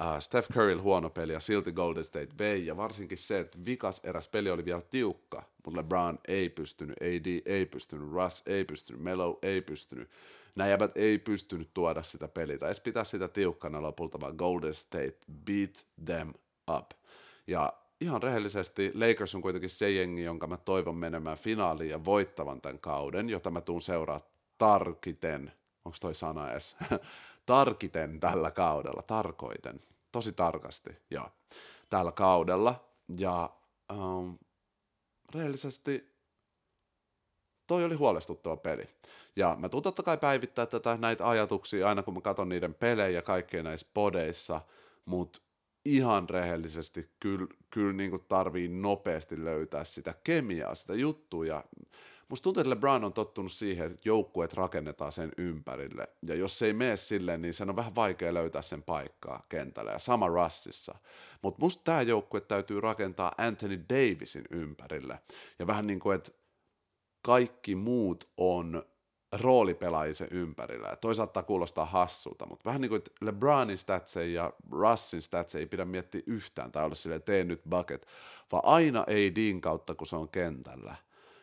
Uh, 0.00 0.20
Steph 0.20 0.52
Curry 0.52 0.74
huono 0.74 1.10
peli 1.10 1.32
ja 1.32 1.40
silti 1.40 1.72
Golden 1.72 2.04
State 2.04 2.38
vei, 2.38 2.66
ja 2.66 2.76
varsinkin 2.76 3.18
se, 3.18 3.38
että 3.38 3.58
vikas 3.64 4.00
eräs 4.04 4.28
peli 4.28 4.50
oli 4.50 4.64
vielä 4.64 4.82
tiukka, 4.90 5.42
mutta 5.64 5.80
LeBron 5.80 6.18
ei 6.28 6.48
pystynyt, 6.48 6.96
AD 7.00 7.42
ei 7.46 7.66
pystynyt, 7.66 8.12
Russ 8.12 8.42
ei 8.46 8.64
pystynyt, 8.64 9.02
Melo 9.02 9.38
ei 9.42 9.60
pystynyt, 9.60 10.10
nämä 10.54 10.88
ei 10.94 11.18
pystynyt 11.18 11.70
tuoda 11.74 12.02
sitä 12.02 12.28
peliä, 12.28 12.58
tai 12.58 12.68
edes 12.68 12.80
pitää 12.80 13.04
sitä 13.04 13.28
tiukkana 13.28 13.82
lopulta, 13.82 14.20
vaan 14.20 14.34
Golden 14.36 14.74
State 14.74 15.18
beat 15.44 15.86
them 16.04 16.32
up. 16.78 16.90
Ja 17.46 17.72
ihan 18.00 18.22
rehellisesti 18.22 18.92
Lakers 18.94 19.34
on 19.34 19.42
kuitenkin 19.42 19.70
se 19.70 19.90
jengi, 19.90 20.22
jonka 20.22 20.46
mä 20.46 20.56
toivon 20.56 20.96
menemään 20.96 21.38
finaaliin 21.38 21.90
ja 21.90 22.04
voittavan 22.04 22.60
tämän 22.60 22.78
kauden, 22.78 23.30
jota 23.30 23.50
mä 23.50 23.60
tuun 23.60 23.82
seuraa 23.82 24.20
tarkiten, 24.58 25.52
onko 25.84 25.98
toi 26.00 26.14
sana 26.14 26.50
edes, 26.50 26.76
tarkiten 27.46 28.20
tällä 28.20 28.50
kaudella, 28.50 29.02
tarkoiten, 29.02 29.80
tosi 30.12 30.32
tarkasti, 30.32 30.90
joo, 31.10 31.28
tällä 31.90 32.12
kaudella. 32.12 32.88
Ja 33.18 33.50
um, 33.92 34.38
rehellisesti 35.34 36.12
toi 37.66 37.84
oli 37.84 37.94
huolestuttava 37.94 38.56
peli. 38.56 38.88
Ja 39.36 39.56
mä 39.60 39.68
tuun 39.68 39.82
totta 39.82 40.02
kai 40.02 40.18
päivittää 40.18 40.66
tätä 40.66 40.96
näitä 40.96 41.28
ajatuksia 41.28 41.88
aina 41.88 42.02
kun 42.02 42.14
mä 42.14 42.20
katson 42.20 42.48
niiden 42.48 42.74
pelejä 42.74 43.22
kaikkien 43.22 43.64
näissä 43.64 43.86
podeissa, 43.94 44.60
mutta 45.04 45.40
ihan 45.84 46.28
rehellisesti 46.28 47.10
kyllä, 47.20 47.46
kyllä 47.70 47.92
niin 47.92 48.10
kuin 48.10 48.24
tarvii 48.28 48.68
nopeasti 48.68 49.44
löytää 49.44 49.84
sitä 49.84 50.14
kemiaa, 50.24 50.74
sitä 50.74 50.94
juttua. 50.94 51.46
Ja 51.46 51.64
musta 52.32 52.44
tuntuu, 52.44 52.60
että 52.60 52.70
LeBron 52.70 53.04
on 53.04 53.12
tottunut 53.12 53.52
siihen, 53.52 53.86
että 53.86 54.00
joukkueet 54.04 54.52
rakennetaan 54.52 55.12
sen 55.12 55.32
ympärille. 55.38 56.08
Ja 56.26 56.34
jos 56.34 56.58
se 56.58 56.66
ei 56.66 56.72
mene 56.72 56.96
silleen, 56.96 57.42
niin 57.42 57.54
sen 57.54 57.70
on 57.70 57.76
vähän 57.76 57.94
vaikea 57.94 58.34
löytää 58.34 58.62
sen 58.62 58.82
paikkaa 58.82 59.46
kentällä. 59.48 59.90
Ja 59.90 59.98
sama 59.98 60.28
Russissa. 60.28 60.94
Mutta 61.42 61.60
musta 61.60 61.84
tämä 61.84 62.02
joukkue 62.02 62.40
täytyy 62.40 62.80
rakentaa 62.80 63.32
Anthony 63.38 63.84
Davisin 63.88 64.44
ympärille. 64.50 65.18
Ja 65.58 65.66
vähän 65.66 65.86
niin 65.86 66.00
kuin, 66.00 66.16
että 66.16 66.32
kaikki 67.22 67.74
muut 67.74 68.28
on 68.36 68.82
roolipelaajia 69.32 70.14
sen 70.14 70.28
ympärillä. 70.30 70.88
Ja 70.88 70.96
toi 70.96 71.14
saattaa 71.14 71.42
kuulostaa 71.42 71.86
hassulta, 71.86 72.46
mutta 72.46 72.64
vähän 72.64 72.80
niin 72.80 72.88
kuin, 72.88 73.02
LeBronin 73.20 73.78
statseja 73.78 74.42
ja 74.42 74.52
Russin 74.70 75.22
statseja 75.22 75.60
ei 75.60 75.66
pidä 75.66 75.84
miettiä 75.84 76.20
yhtään 76.26 76.72
tai 76.72 76.84
olla 76.84 76.94
silleen, 76.94 77.22
tee 77.22 77.44
nyt 77.44 77.60
bucket, 77.70 78.06
vaan 78.52 78.64
aina 78.66 79.00
ADin 79.00 79.60
kautta, 79.60 79.94
kun 79.94 80.06
se 80.06 80.16
on 80.16 80.28
kentällä. 80.28 80.96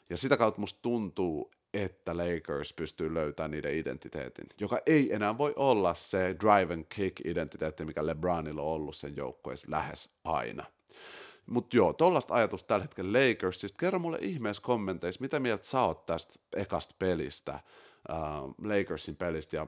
Ja 0.09 0.17
sitä 0.17 0.37
kautta 0.37 0.59
musta 0.59 0.79
tuntuu, 0.81 1.51
että 1.73 2.17
Lakers 2.17 2.73
pystyy 2.73 3.13
löytämään 3.13 3.51
niiden 3.51 3.77
identiteetin, 3.77 4.47
joka 4.59 4.79
ei 4.85 5.13
enää 5.13 5.37
voi 5.37 5.53
olla 5.55 5.93
se 5.93 6.35
drive 6.39 6.73
and 6.73 6.85
kick-identiteetti, 6.95 7.85
mikä 7.85 8.05
LeBronilla 8.05 8.61
on 8.61 8.67
ollut 8.67 8.95
sen 8.95 9.15
joukkueessa 9.15 9.71
lähes 9.71 10.09
aina. 10.23 10.65
Mutta 11.45 11.77
joo, 11.77 11.93
tollaista 11.93 12.33
ajatusta 12.33 12.67
tällä 12.67 12.83
hetkellä 12.83 13.19
Lakersista. 13.19 13.77
Kerro 13.79 13.99
mulle 13.99 14.17
ihmeessä 14.21 14.61
kommenteissa, 14.61 15.21
mitä 15.21 15.39
mieltä 15.39 15.67
sä 15.67 15.81
oot 15.81 16.05
tästä 16.05 16.33
ekasta 16.55 16.95
pelistä, 16.99 17.59
uh, 18.09 18.55
Lakersin 18.69 19.15
pelistä, 19.15 19.55
ja 19.57 19.67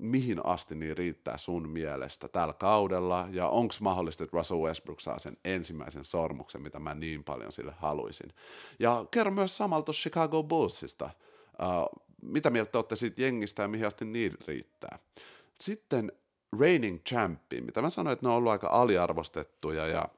mihin 0.00 0.46
asti 0.46 0.74
niin 0.74 0.96
riittää 0.96 1.38
sun 1.38 1.68
mielestä 1.68 2.28
tällä 2.28 2.52
kaudella, 2.52 3.28
ja 3.30 3.48
onko 3.48 3.74
mahdollista, 3.80 4.24
että 4.24 4.36
Russell 4.36 4.60
Westbrook 4.60 5.00
saa 5.00 5.18
sen 5.18 5.36
ensimmäisen 5.44 6.04
sormuksen, 6.04 6.62
mitä 6.62 6.78
mä 6.78 6.94
niin 6.94 7.24
paljon 7.24 7.52
sille 7.52 7.74
haluaisin. 7.78 8.32
Ja 8.78 9.04
kerro 9.10 9.30
myös 9.30 9.56
samalta 9.56 9.92
Chicago 9.92 10.42
Bullsista, 10.42 11.10
uh, 11.62 12.02
mitä 12.22 12.50
mieltä 12.50 12.78
olette 12.78 12.96
siitä 12.96 13.22
jengistä 13.22 13.62
ja 13.62 13.68
mihin 13.68 13.86
asti 13.86 14.04
niin 14.04 14.36
riittää. 14.46 14.98
Sitten 15.60 16.12
reigning 16.60 16.98
champion, 17.08 17.64
mitä 17.64 17.82
mä 17.82 17.90
sanoin, 17.90 18.12
että 18.12 18.26
ne 18.26 18.30
on 18.30 18.36
ollut 18.36 18.52
aika 18.52 18.68
aliarvostettuja, 18.68 19.86
ja 19.86 20.08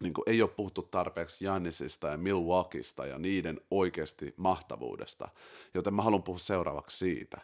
niin 0.00 0.14
ei 0.26 0.42
ole 0.42 0.50
puhuttu 0.50 0.82
tarpeeksi 0.82 1.44
Jannisista 1.44 2.08
ja 2.08 2.18
Milwaukeeista 2.18 3.06
ja 3.06 3.18
niiden 3.18 3.60
oikeasti 3.70 4.34
mahtavuudesta, 4.36 5.28
joten 5.74 5.94
mä 5.94 6.02
haluan 6.02 6.22
puhua 6.22 6.38
seuraavaksi 6.38 6.98
siitä. 6.98 7.40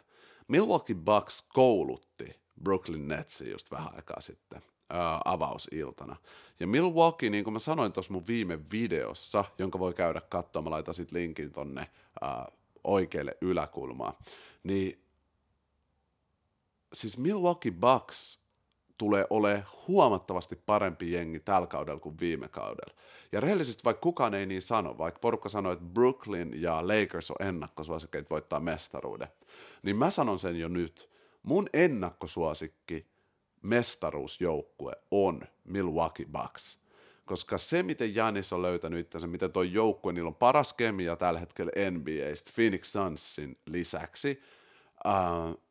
Milwaukee 0.51 0.95
Bucks 0.95 1.41
koulutti 1.41 2.39
Brooklyn 2.63 3.07
Netsin 3.07 3.51
just 3.51 3.71
vähän 3.71 3.95
aikaa 3.95 4.21
sitten 4.21 4.61
avausiltana. 5.25 6.15
Ja 6.59 6.67
Milwaukee, 6.67 7.29
niin 7.29 7.43
kuin 7.43 7.53
mä 7.53 7.59
sanoin 7.59 7.93
tuossa 7.93 8.13
mun 8.13 8.27
viime 8.27 8.59
videossa, 8.71 9.45
jonka 9.57 9.79
voi 9.79 9.93
käydä 9.93 10.21
katsomaan, 10.21 10.63
mä 10.63 10.69
laitan 10.69 10.93
sit 10.93 11.11
linkin 11.11 11.51
tonne 11.51 11.87
ää, 12.21 12.51
oikealle 12.83 13.37
yläkulmaan, 13.41 14.13
niin 14.63 15.03
siis 16.93 17.17
Milwaukee 17.17 17.71
Bucks 17.71 18.39
tulee 19.01 19.27
olemaan 19.29 19.67
huomattavasti 19.87 20.55
parempi 20.65 21.11
jengi 21.11 21.39
tällä 21.39 21.67
kaudella 21.67 21.99
kuin 21.99 22.19
viime 22.19 22.47
kaudella. 22.47 22.93
Ja 23.31 23.39
rehellisesti 23.39 23.83
vaikka 23.85 24.01
kukaan 24.01 24.33
ei 24.33 24.45
niin 24.45 24.61
sano, 24.61 24.97
vaikka 24.97 25.19
porukka 25.19 25.49
sanoo, 25.49 25.71
että 25.71 25.85
Brooklyn 25.85 26.61
ja 26.61 26.87
Lakers 26.87 27.31
on 27.31 27.47
ennakkosuosikkeet 27.47 28.29
voittaa 28.29 28.59
mestaruuden, 28.59 29.27
niin 29.83 29.95
mä 29.95 30.09
sanon 30.09 30.39
sen 30.39 30.59
jo 30.59 30.67
nyt. 30.67 31.09
Mun 31.43 31.69
ennakkosuosikki 31.73 33.07
mestaruusjoukkue 33.61 34.93
on 35.11 35.41
Milwaukee 35.63 36.25
Bucks. 36.25 36.79
Koska 37.25 37.57
se, 37.57 37.83
miten 37.83 38.15
Janis 38.15 38.53
on 38.53 38.61
löytänyt 38.61 38.99
itsensä, 38.99 39.27
miten 39.27 39.51
tuo 39.51 39.63
joukkue, 39.63 40.13
niillä 40.13 40.27
on 40.27 40.35
paras 40.35 40.73
kemia 40.73 41.15
tällä 41.15 41.39
hetkellä 41.39 41.71
NBAstä, 41.91 42.51
Phoenix 42.55 42.91
Sunsin 42.91 43.57
lisäksi, 43.65 44.41
uh, 45.05 45.61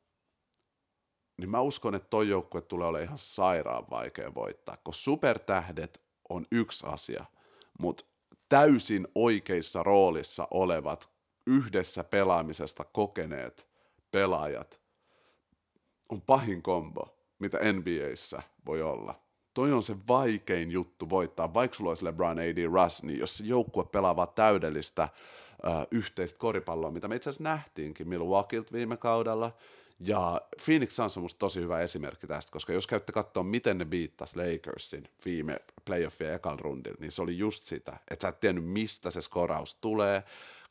niin 1.41 1.51
mä 1.51 1.61
uskon, 1.61 1.95
että 1.95 2.09
toi 2.09 2.29
joukkue 2.29 2.61
tulee 2.61 2.89
olemaan 2.89 3.07
ihan 3.07 3.19
sairaan 3.19 3.85
vaikea 3.91 4.35
voittaa, 4.35 4.77
koska 4.77 5.03
supertähdet 5.03 6.01
on 6.29 6.47
yksi 6.53 6.87
asia, 6.87 7.25
mutta 7.79 8.05
täysin 8.49 9.09
oikeissa 9.15 9.83
roolissa 9.83 10.49
olevat, 10.51 11.13
yhdessä 11.47 12.05
pelaamisesta 12.05 12.85
kokeneet 12.85 13.69
pelaajat 14.11 14.81
on 16.09 16.23
pahin 16.23 16.63
kombo, 16.63 17.17
mitä 17.39 17.59
NBAissä 17.73 18.43
voi 18.67 18.83
olla. 18.83 19.21
Toi 19.55 19.73
on 19.73 19.83
se 19.83 19.97
vaikein 20.09 20.71
juttu 20.71 21.11
voittaa, 21.11 21.55
vaikka 21.55 21.77
sulla 21.77 21.91
olisi 21.91 22.05
LeBron, 22.05 22.39
AD, 22.39 22.65
Russ, 22.65 23.03
niin 23.03 23.19
jos 23.19 23.39
se 23.39 23.45
joukkue 23.45 23.85
pelaa 23.85 24.27
täydellistä 24.27 25.03
äh, 25.03 25.87
yhteistä 25.91 26.39
koripalloa, 26.39 26.91
mitä 26.91 27.09
me 27.09 27.17
itse 27.17 27.31
asiassa 27.31 27.45
nähtiinkin 27.45 28.09
Milwaukeelta 28.09 28.73
viime 28.73 28.97
kaudella, 28.97 29.53
ja 30.01 30.41
Phoenix 30.65 30.93
Suns 30.93 31.17
on 31.17 31.23
musta 31.23 31.39
tosi 31.39 31.61
hyvä 31.61 31.81
esimerkki 31.81 32.27
tästä, 32.27 32.53
koska 32.53 32.73
jos 32.73 32.87
käytte 32.87 33.13
katsoa, 33.13 33.43
miten 33.43 33.79
ne 33.79 33.85
biittasi 33.85 34.37
Lakersin 34.37 35.09
viime 35.25 35.61
playoffien 35.85 36.35
ekal 36.35 36.57
rundilla, 36.61 36.97
niin 37.01 37.13
se 37.13 37.23
oli 37.23 37.39
just 37.39 37.63
sitä, 37.63 37.97
että 38.11 38.23
sä 38.23 38.29
et 38.29 38.41
tiennyt, 38.41 38.65
mistä 38.65 39.11
se 39.11 39.21
skoraus 39.21 39.75
tulee. 39.75 40.23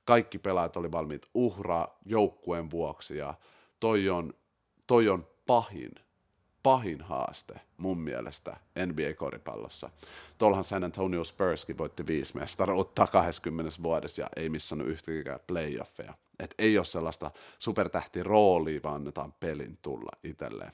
Kaikki 0.05 0.39
pelaajat 0.39 0.77
oli 0.77 0.91
valmiit 0.91 1.25
uhraa 1.33 1.99
joukkueen 2.05 2.71
vuoksi, 2.71 3.17
ja 3.17 3.33
toi 3.79 4.09
on, 4.09 4.33
toi 4.87 5.09
on 5.09 5.27
pahin 5.47 5.91
pahin 6.63 7.01
haaste 7.01 7.59
mun 7.77 7.99
mielestä 7.99 8.57
NBA-koripallossa. 8.85 9.89
Tuollahan 10.37 10.63
San 10.63 10.83
Antonio 10.83 11.23
Spurskin 11.23 11.77
voitti 11.77 12.07
viisi 12.07 12.37
mestaruutta 12.37 13.07
20 13.07 13.83
vuodessa 13.83 14.21
ja 14.21 14.29
ei 14.35 14.49
missannut 14.49 14.87
yhtäkään 14.87 15.39
playoffeja. 15.47 16.13
Et 16.39 16.55
ei 16.59 16.77
ole 16.77 16.85
sellaista 16.85 17.31
supertähtiroolia, 17.59 18.79
vaan 18.83 18.95
annetaan 18.95 19.33
pelin 19.33 19.77
tulla 19.81 20.11
itselleen. 20.23 20.71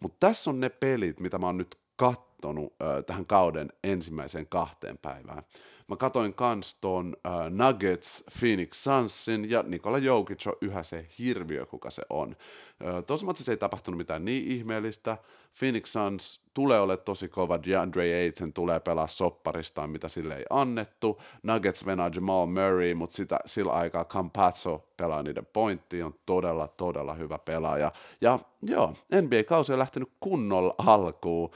Mutta 0.00 0.26
tässä 0.26 0.50
on 0.50 0.60
ne 0.60 0.68
pelit, 0.68 1.20
mitä 1.20 1.38
mä 1.38 1.46
oon 1.46 1.56
nyt 1.56 1.78
kattonut 1.96 2.74
äh, 2.82 3.04
tähän 3.04 3.26
kauden 3.26 3.72
ensimmäiseen 3.84 4.46
kahteen 4.46 4.98
päivään. 4.98 5.42
Mä 5.88 5.96
katoin 5.96 6.34
kans 6.34 6.74
ton 6.74 7.16
uh, 7.26 7.50
Nuggets, 7.50 8.24
Phoenix 8.38 8.76
Sunsin 8.76 9.50
ja 9.50 9.62
Nikola 9.66 9.98
Jokic 9.98 10.46
on 10.46 10.56
yhä 10.60 10.82
se 10.82 11.06
hirviö, 11.18 11.66
kuka 11.66 11.90
se 11.90 12.02
on. 12.10 12.28
Uh, 12.28 13.04
Tuossa 13.06 13.26
matsissa 13.26 13.52
ei 13.52 13.56
tapahtunut 13.56 13.98
mitään 13.98 14.24
niin 14.24 14.52
ihmeellistä. 14.52 15.16
Phoenix 15.58 15.88
Suns 15.88 16.40
tulee 16.54 16.80
olemaan 16.80 17.04
tosi 17.04 17.28
kova, 17.28 17.58
DeAndre 17.62 18.02
Ayton 18.02 18.52
tulee 18.52 18.80
pelaa 18.80 19.06
sopparistaan, 19.06 19.90
mitä 19.90 20.08
sille 20.08 20.36
ei 20.36 20.44
annettu. 20.50 21.20
Nuggets 21.42 21.86
venää 21.86 22.10
Jamal 22.14 22.46
Murray, 22.46 22.94
mutta 22.94 23.16
sitä, 23.16 23.38
sillä 23.46 23.72
aikaa 23.72 24.04
Campazzo 24.04 24.88
pelaa 24.96 25.22
niiden 25.22 25.46
pointtiin, 25.46 26.04
on 26.04 26.14
todella, 26.26 26.68
todella 26.68 27.14
hyvä 27.14 27.38
pelaaja. 27.38 27.92
Ja 28.20 28.38
joo, 28.62 28.92
NBA-kausi 29.22 29.72
on 29.72 29.78
lähtenyt 29.78 30.12
kunnolla 30.20 30.74
alkuun. 30.78 31.50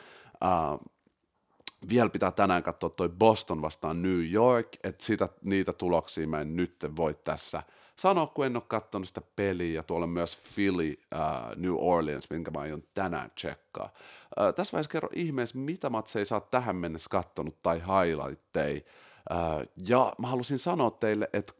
Uh, 0.44 0.90
vielä 1.88 2.10
pitää 2.10 2.30
tänään 2.30 2.62
katsoa 2.62 2.90
toi 2.90 3.08
Boston 3.08 3.62
vastaan 3.62 4.02
New 4.02 4.32
York, 4.32 4.68
että 4.84 5.04
sitä, 5.04 5.28
niitä 5.42 5.72
tuloksia 5.72 6.28
mä 6.28 6.40
en 6.40 6.56
nyt 6.56 6.74
voi 6.96 7.14
tässä 7.14 7.62
sanoa, 8.00 8.26
kun 8.26 8.46
en 8.46 8.56
ole 8.56 8.62
katsonut 8.68 9.08
sitä 9.08 9.20
peliä, 9.36 9.74
ja 9.74 9.82
tuolla 9.82 10.04
on 10.04 10.10
myös 10.10 10.38
Philly, 10.54 10.96
uh, 11.14 11.56
New 11.56 11.74
Orleans, 11.78 12.30
minkä 12.30 12.50
mä 12.50 12.60
aion 12.60 12.82
tänään 12.94 13.30
tsekkaa. 13.30 13.84
Uh, 14.40 14.54
tässä 14.54 14.72
vaiheessa 14.72 14.92
kerro 14.92 15.08
ihmeessä, 15.14 15.58
mitä 15.58 15.90
matseja 15.90 16.24
sä 16.24 16.34
oot 16.34 16.50
tähän 16.50 16.76
mennessä 16.76 17.10
kattonut 17.10 17.62
tai 17.62 17.78
highlightteja. 17.80 18.80
Uh, 19.30 19.66
ja 19.88 20.12
mä 20.18 20.26
halusin 20.26 20.58
sanoa 20.58 20.90
teille, 20.90 21.30
että 21.32 21.52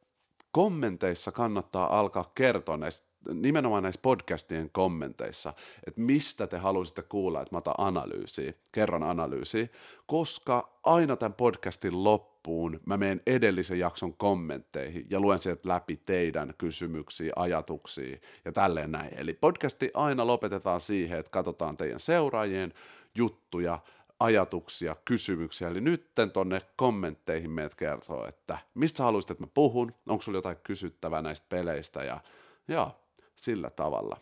kommenteissa 0.53 1.33
kannattaa 1.33 1.99
alkaa 1.99 2.33
kertoa 2.35 2.77
näistä 2.77 3.10
nimenomaan 3.33 3.83
näissä 3.83 4.01
podcastien 4.03 4.71
kommenteissa, 4.73 5.55
että 5.87 6.01
mistä 6.01 6.47
te 6.47 6.59
haluaisitte 6.59 7.03
kuulla, 7.03 7.43
että 7.43 7.55
mä 7.55 7.59
otan 7.59 7.75
analyysiä, 7.79 8.53
kerron 8.73 9.03
analyysiä, 9.03 9.69
koska 10.07 10.79
aina 10.83 11.17
tämän 11.17 11.35
podcastin 11.35 12.05
loppuun 12.05 12.81
mä 12.87 12.97
menen 12.97 13.21
edellisen 13.27 13.79
jakson 13.79 14.15
kommentteihin 14.15 15.07
ja 15.11 15.21
luen 15.21 15.39
sieltä 15.39 15.69
läpi 15.69 15.97
teidän 15.97 16.55
kysymyksiä, 16.59 17.33
ajatuksia 17.37 18.17
ja 18.45 18.53
tälleen 18.53 18.93
näin. 18.93 19.15
Eli 19.15 19.35
podcasti 19.35 19.91
aina 19.95 20.27
lopetetaan 20.27 20.81
siihen, 20.81 21.19
että 21.19 21.31
katsotaan 21.31 21.77
teidän 21.77 22.01
seuraajien 22.01 22.75
juttuja, 23.15 23.79
ajatuksia, 24.21 24.97
kysymyksiä. 25.05 25.69
Eli 25.69 25.81
nytten 25.81 26.31
tonne 26.31 26.61
kommentteihin 26.77 27.51
meidät 27.51 27.75
kertoo, 27.75 28.29
että 28.29 28.59
mistä 28.75 29.03
haluaisit, 29.03 29.31
että 29.31 29.45
mä 29.45 29.51
puhun, 29.55 29.95
onko 30.09 30.23
sulla 30.23 30.39
jotain 30.39 30.57
kysyttävää 30.63 31.23
näistä 31.23 31.47
peleistä 31.49 32.05
ja 32.05 32.21
joo, 32.69 32.97
sillä 33.45 33.71
tavalla. 33.71 34.21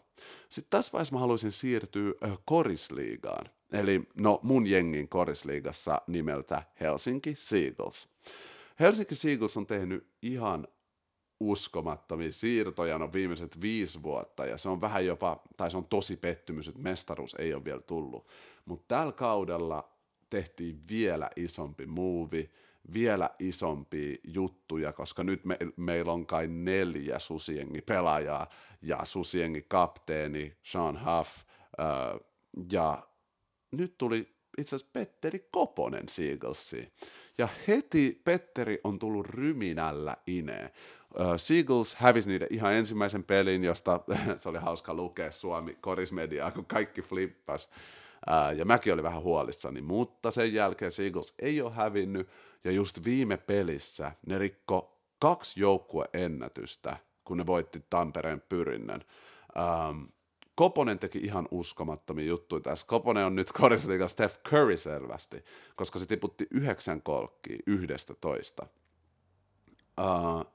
Sitten 0.49 0.71
tässä 0.71 0.93
vaiheessa 0.93 1.15
mä 1.15 1.21
haluaisin 1.21 1.53
siirtyä 1.53 2.13
korisliigaan. 2.45 3.47
Eli 3.73 4.03
no 4.15 4.41
mun 4.43 4.67
jengin 4.67 5.09
korisliigassa 5.09 6.03
nimeltä 6.07 6.63
Helsinki 6.81 7.35
Seagulls. 7.35 8.09
Helsinki 8.81 9.15
Seagulls 9.15 9.57
on 9.57 9.67
tehnyt 9.67 10.07
ihan 10.23 10.69
uskomattomia 11.41 12.33
siirtoja 12.33 12.99
no 12.99 13.13
viimeiset 13.13 13.61
viisi 13.61 14.03
vuotta, 14.03 14.47
ja 14.47 14.59
se 14.59 14.69
on 14.69 14.81
vähän 14.81 15.07
jopa, 15.07 15.43
tai 15.57 15.71
se 15.71 15.77
on 15.77 15.85
tosi 15.85 16.17
pettymys, 16.17 16.69
että 16.69 16.81
mestaruus 16.81 17.37
ei 17.39 17.55
ole 17.55 17.65
vielä 17.65 17.81
tullut. 17.81 18.27
Mutta 18.65 18.85
tällä 18.89 19.13
kaudella 19.13 19.93
tehtiin 20.31 20.81
vielä 20.89 21.31
isompi 21.37 21.87
muuvi, 21.87 22.51
vielä 22.92 23.30
isompia 23.38 24.16
juttuja, 24.25 24.92
koska 24.92 25.25
nyt 25.25 25.45
me, 25.45 25.59
meillä 25.76 26.12
on 26.12 26.26
kai 26.26 26.47
neljä 26.49 27.18
susiengi 27.18 27.83
pelaajaa 27.83 28.47
ja 28.83 29.04
susiengi 29.04 29.64
kapteeni 29.68 30.57
Sean 30.62 30.99
Huff, 31.04 31.38
äh, 31.80 32.21
ja 32.73 33.09
nyt 33.73 33.99
tuli 33.99 34.38
itse 34.59 34.76
asiassa 34.76 34.90
Petteri 34.92 35.49
Koponen 35.50 36.09
Seaglesiin. 36.09 36.92
Ja 37.38 37.49
heti 37.68 38.21
Petteri 38.25 38.80
on 38.85 38.99
tullut 38.99 39.26
ryminällä 39.26 40.16
ineen. 40.26 40.71
Seagulls 41.37 41.95
hävisi 41.95 42.28
niiden 42.28 42.49
ihan 42.50 42.75
ensimmäisen 42.75 43.25
pelin, 43.25 43.64
josta 43.64 44.00
se 44.37 44.49
oli 44.49 44.59
hauska 44.59 44.95
lukea 44.95 45.33
Suomi 45.33 45.75
korismediaa, 45.80 46.50
kun 46.50 46.64
kaikki 46.64 47.02
flippas. 47.02 47.71
Uh, 48.27 48.57
ja 48.57 48.65
mäkin 48.65 48.93
olin 48.93 49.05
vähän 49.05 49.23
huolissani, 49.23 49.81
mutta 49.81 50.31
sen 50.31 50.53
jälkeen 50.53 50.93
Seagulls 50.93 51.35
ei 51.39 51.63
ole 51.63 51.73
hävinnyt. 51.73 52.29
Ja 52.65 52.71
just 52.71 53.05
viime 53.05 53.37
pelissä 53.37 54.13
ne 54.27 54.39
rikko 54.39 55.01
kaksi 55.19 55.61
joukkueennätystä, 55.61 56.97
kun 57.25 57.37
ne 57.37 57.47
voitti 57.47 57.85
Tampereen 57.91 58.43
pyrinnön. 58.49 59.05
Um, 59.89 60.09
Koponen 60.55 60.99
teki 60.99 61.19
ihan 61.19 61.49
uskomattomia 61.51 62.27
juttuja 62.27 62.61
tässä. 62.61 62.87
Koponen 62.87 63.25
on 63.25 63.35
nyt 63.35 63.53
korisliiga 63.53 64.09
Steph 64.09 64.39
Curry 64.49 64.77
selvästi, 64.77 65.45
koska 65.77 65.99
se 65.99 66.07
tiputti 66.07 66.47
yhdeksän 66.51 67.03
kolkkiä 67.03 67.59
yhdestä 67.67 68.15
toista. 68.15 68.67
Uh, 70.01 70.53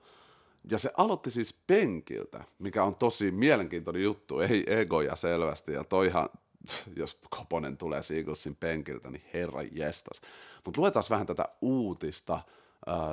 ja 0.71 0.77
se 0.77 0.91
aloitti 0.97 1.31
siis 1.31 1.63
penkiltä, 1.67 2.43
mikä 2.59 2.83
on 2.83 2.95
tosi 2.95 3.31
mielenkiintoinen 3.31 4.03
juttu, 4.03 4.39
ei 4.39 4.63
egoja 4.79 5.15
selvästi, 5.15 5.73
ja 5.73 5.83
toihan, 5.83 6.29
jos 7.01 7.19
Koponen 7.29 7.77
tulee 7.77 8.01
Seagullsin 8.01 8.55
penkiltä, 8.55 9.09
niin 9.09 9.23
herra 9.33 9.61
jestas. 9.71 10.21
Mutta 10.65 10.81
luetaan 10.81 11.03
vähän 11.09 11.25
tätä 11.25 11.45
uutista 11.61 12.39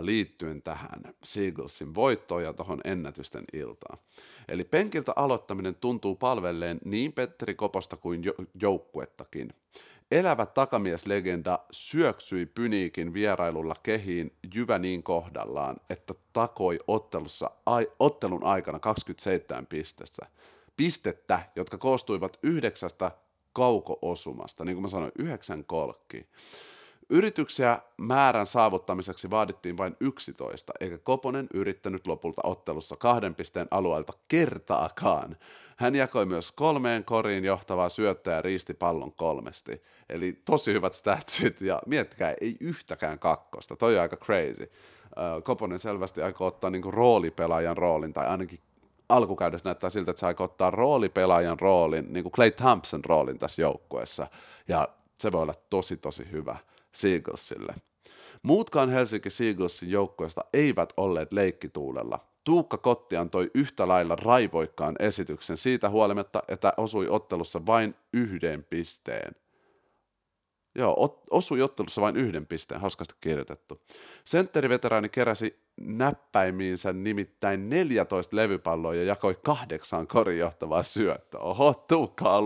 liittyen 0.00 0.62
tähän 0.62 1.00
Seagullsin 1.24 1.94
voittoon 1.94 2.42
ja 2.42 2.52
tuohon 2.52 2.80
ennätysten 2.84 3.44
iltaan. 3.52 3.98
Eli 4.48 4.64
penkiltä 4.64 5.12
aloittaminen 5.16 5.74
tuntuu 5.74 6.16
palvelleen 6.16 6.78
niin 6.84 7.12
Petteri 7.12 7.54
Koposta 7.54 7.96
kuin 7.96 8.24
jo- 8.24 8.34
joukkuettakin. 8.60 9.52
Elävä 10.10 10.46
takamieslegenda 10.46 11.58
syöksyi 11.70 12.46
Pyniikin 12.46 13.14
vierailulla 13.14 13.76
kehiin 13.82 14.30
jyvä 14.54 14.78
niin 14.78 15.02
kohdallaan, 15.02 15.76
että 15.90 16.14
takoi 16.32 16.80
ottelussa, 16.86 17.50
ai, 17.66 17.92
ottelun 17.98 18.44
aikana 18.44 18.78
27 18.78 19.66
pistettä, 19.66 20.26
pistettä, 20.76 21.40
jotka 21.56 21.78
koostuivat 21.78 22.38
yhdeksästä 22.42 23.10
kauko-osumasta, 23.52 24.64
niin 24.64 24.74
kuin 24.74 24.82
mä 24.82 24.88
sanoin, 24.88 25.12
yhdeksän 25.18 25.64
kolkki. 25.64 26.26
Yrityksiä 27.10 27.78
määrän 28.00 28.46
saavuttamiseksi 28.46 29.30
vaadittiin 29.30 29.78
vain 29.78 29.96
11, 30.00 30.72
eikä 30.80 30.98
Koponen 30.98 31.46
yrittänyt 31.54 32.06
lopulta 32.06 32.40
ottelussa 32.44 32.96
kahden 32.96 33.34
pisteen 33.34 33.68
alueelta 33.70 34.12
kertaakaan. 34.28 35.36
Hän 35.76 35.94
jakoi 35.94 36.26
myös 36.26 36.52
kolmeen 36.52 37.04
koriin 37.04 37.44
johtavaa 37.44 37.88
syöttöä 37.88 38.34
ja 38.34 38.42
riisti 38.42 38.74
pallon 38.74 39.12
kolmesti. 39.12 39.82
Eli 40.08 40.32
tosi 40.44 40.72
hyvät 40.72 40.92
statsit, 40.92 41.60
ja 41.60 41.82
miettikää, 41.86 42.34
ei 42.40 42.56
yhtäkään 42.60 43.18
kakkosta, 43.18 43.76
toi 43.76 43.96
on 43.96 44.02
aika 44.02 44.16
crazy. 44.16 44.72
Koponen 45.44 45.78
selvästi 45.78 46.22
aikoo 46.22 46.46
ottaa 46.46 46.70
niinku 46.70 46.90
roolipelaajan 46.90 47.76
roolin, 47.76 48.12
tai 48.12 48.26
ainakin 48.26 48.58
alkukäydessä 49.10 49.68
näyttää 49.68 49.90
siltä, 49.90 50.10
että 50.10 50.20
se 50.20 50.26
aikoo 50.26 50.44
ottaa 50.44 50.70
roolipelaajan 50.70 51.60
roolin, 51.60 52.12
niin 52.12 52.22
kuin 52.22 52.32
Clay 52.32 52.50
Thompson 52.50 53.04
roolin 53.04 53.38
tässä 53.38 53.62
joukkueessa, 53.62 54.26
ja 54.68 54.88
se 55.18 55.32
voi 55.32 55.42
olla 55.42 55.54
tosi 55.70 55.96
tosi 55.96 56.30
hyvä 56.32 56.56
Seagullsille. 56.92 57.74
Muutkaan 58.42 58.90
Helsinki 58.90 59.30
Seagullsin 59.30 59.90
joukkueesta 59.90 60.44
eivät 60.52 60.92
olleet 60.96 61.32
leikkituulella. 61.32 62.18
Tuukka 62.44 62.78
Kotti 62.78 63.16
antoi 63.16 63.50
yhtä 63.54 63.88
lailla 63.88 64.16
raivoikkaan 64.16 64.96
esityksen 64.98 65.56
siitä 65.56 65.90
huolimatta, 65.90 66.42
että 66.48 66.72
osui 66.76 67.08
ottelussa 67.08 67.66
vain 67.66 67.94
yhden 68.12 68.64
pisteen. 68.64 69.32
Joo, 70.80 71.20
osui 71.30 71.62
ottelussa 71.62 72.00
vain 72.00 72.16
yhden 72.16 72.46
pisteen, 72.46 72.80
hauskasti 72.80 73.14
kirjoitettu. 73.20 73.80
Sentteriveteraani 74.24 75.08
keräsi 75.08 75.60
näppäimiinsä 75.80 76.92
nimittäin 76.92 77.68
14 77.68 78.36
levypalloa 78.36 78.94
ja 78.94 79.04
jakoi 79.04 79.38
kahdeksan 79.44 80.06
korinjohtavaa 80.06 80.82
syöttöä. 80.82 81.40
Oho, 81.40 81.84
Tuukka 81.88 82.38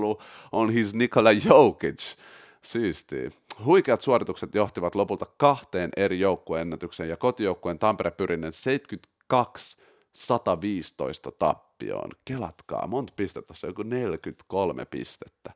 on 0.53 0.70
his 0.70 0.94
Nikola 0.94 1.33
Jokic. 1.33 2.16
Siistiä. 2.62 3.31
Huikeat 3.64 4.01
suoritukset 4.01 4.55
johtivat 4.55 4.94
lopulta 4.94 5.27
kahteen 5.37 5.90
eri 5.97 6.20
joukkueennätykseen 6.20 7.09
ja 7.09 7.16
kotijoukkueen 7.16 7.79
Tampere 7.79 8.11
Pyrinen 8.11 8.53
72 8.53 9.79
115 10.12 11.31
tappioon. 11.31 12.11
Kelatkaa, 12.25 12.87
monta 12.87 13.12
pistettä, 13.16 13.55
se 13.55 13.66
on 13.66 13.70
joku 13.70 13.83
43 13.83 14.85
pistettä. 14.85 15.53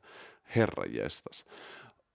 Herra 0.55 0.83
jestas. 0.85 1.45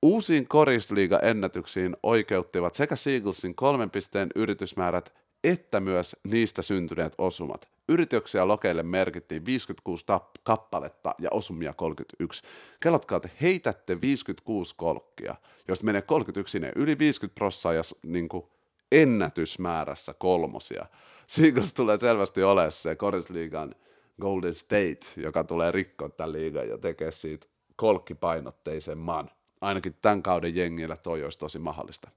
Uusiin 0.04 0.48
korisliiga-ennätyksiin 0.48 1.96
oikeuttivat 2.02 2.74
sekä 2.74 2.96
Seagullsin 2.96 3.54
kolmen 3.54 3.90
pisteen 3.90 4.28
yritysmäärät 4.34 5.14
että 5.44 5.80
myös 5.80 6.16
niistä 6.24 6.62
syntyneet 6.62 7.14
osumat. 7.18 7.68
Yrityksiä 7.88 8.48
lokeille 8.48 8.82
merkittiin 8.82 9.46
56 9.46 10.04
tap- 10.04 10.40
kappaletta 10.42 11.14
ja 11.18 11.30
osumia 11.32 11.72
31. 11.72 12.42
Kelatkaa, 12.80 13.20
te 13.20 13.30
heitätte 13.42 14.00
56 14.00 14.74
kolkkia. 14.76 15.34
Jos 15.68 15.82
menee 15.82 16.02
31, 16.02 16.60
niin 16.60 16.72
yli 16.76 16.98
50 16.98 17.34
prossaa 17.34 17.72
ja 17.72 17.82
niin 18.06 18.28
kuin 18.28 18.44
ennätysmäärässä 18.92 20.14
kolmosia. 20.14 20.86
Seagulls 21.26 21.74
tulee 21.74 21.98
selvästi 21.98 22.42
olemaan 22.42 22.72
se 22.72 22.96
korisliigan 22.96 23.74
Golden 24.20 24.54
State, 24.54 25.06
joka 25.16 25.44
tulee 25.44 25.72
rikkoa 25.72 26.08
tämän 26.08 26.32
liigan 26.32 26.68
ja 26.68 26.78
tekee 26.78 27.10
siitä 27.10 27.46
kolkkipainotteisen 27.76 28.98
maan. 28.98 29.30
Ainakin 29.64 29.94
tämän 30.02 30.22
kauden 30.22 30.56
jengillä 30.56 30.96
toi 30.96 31.24
olisi 31.24 31.38
tosi 31.38 31.58
mahdollista. 31.58 32.10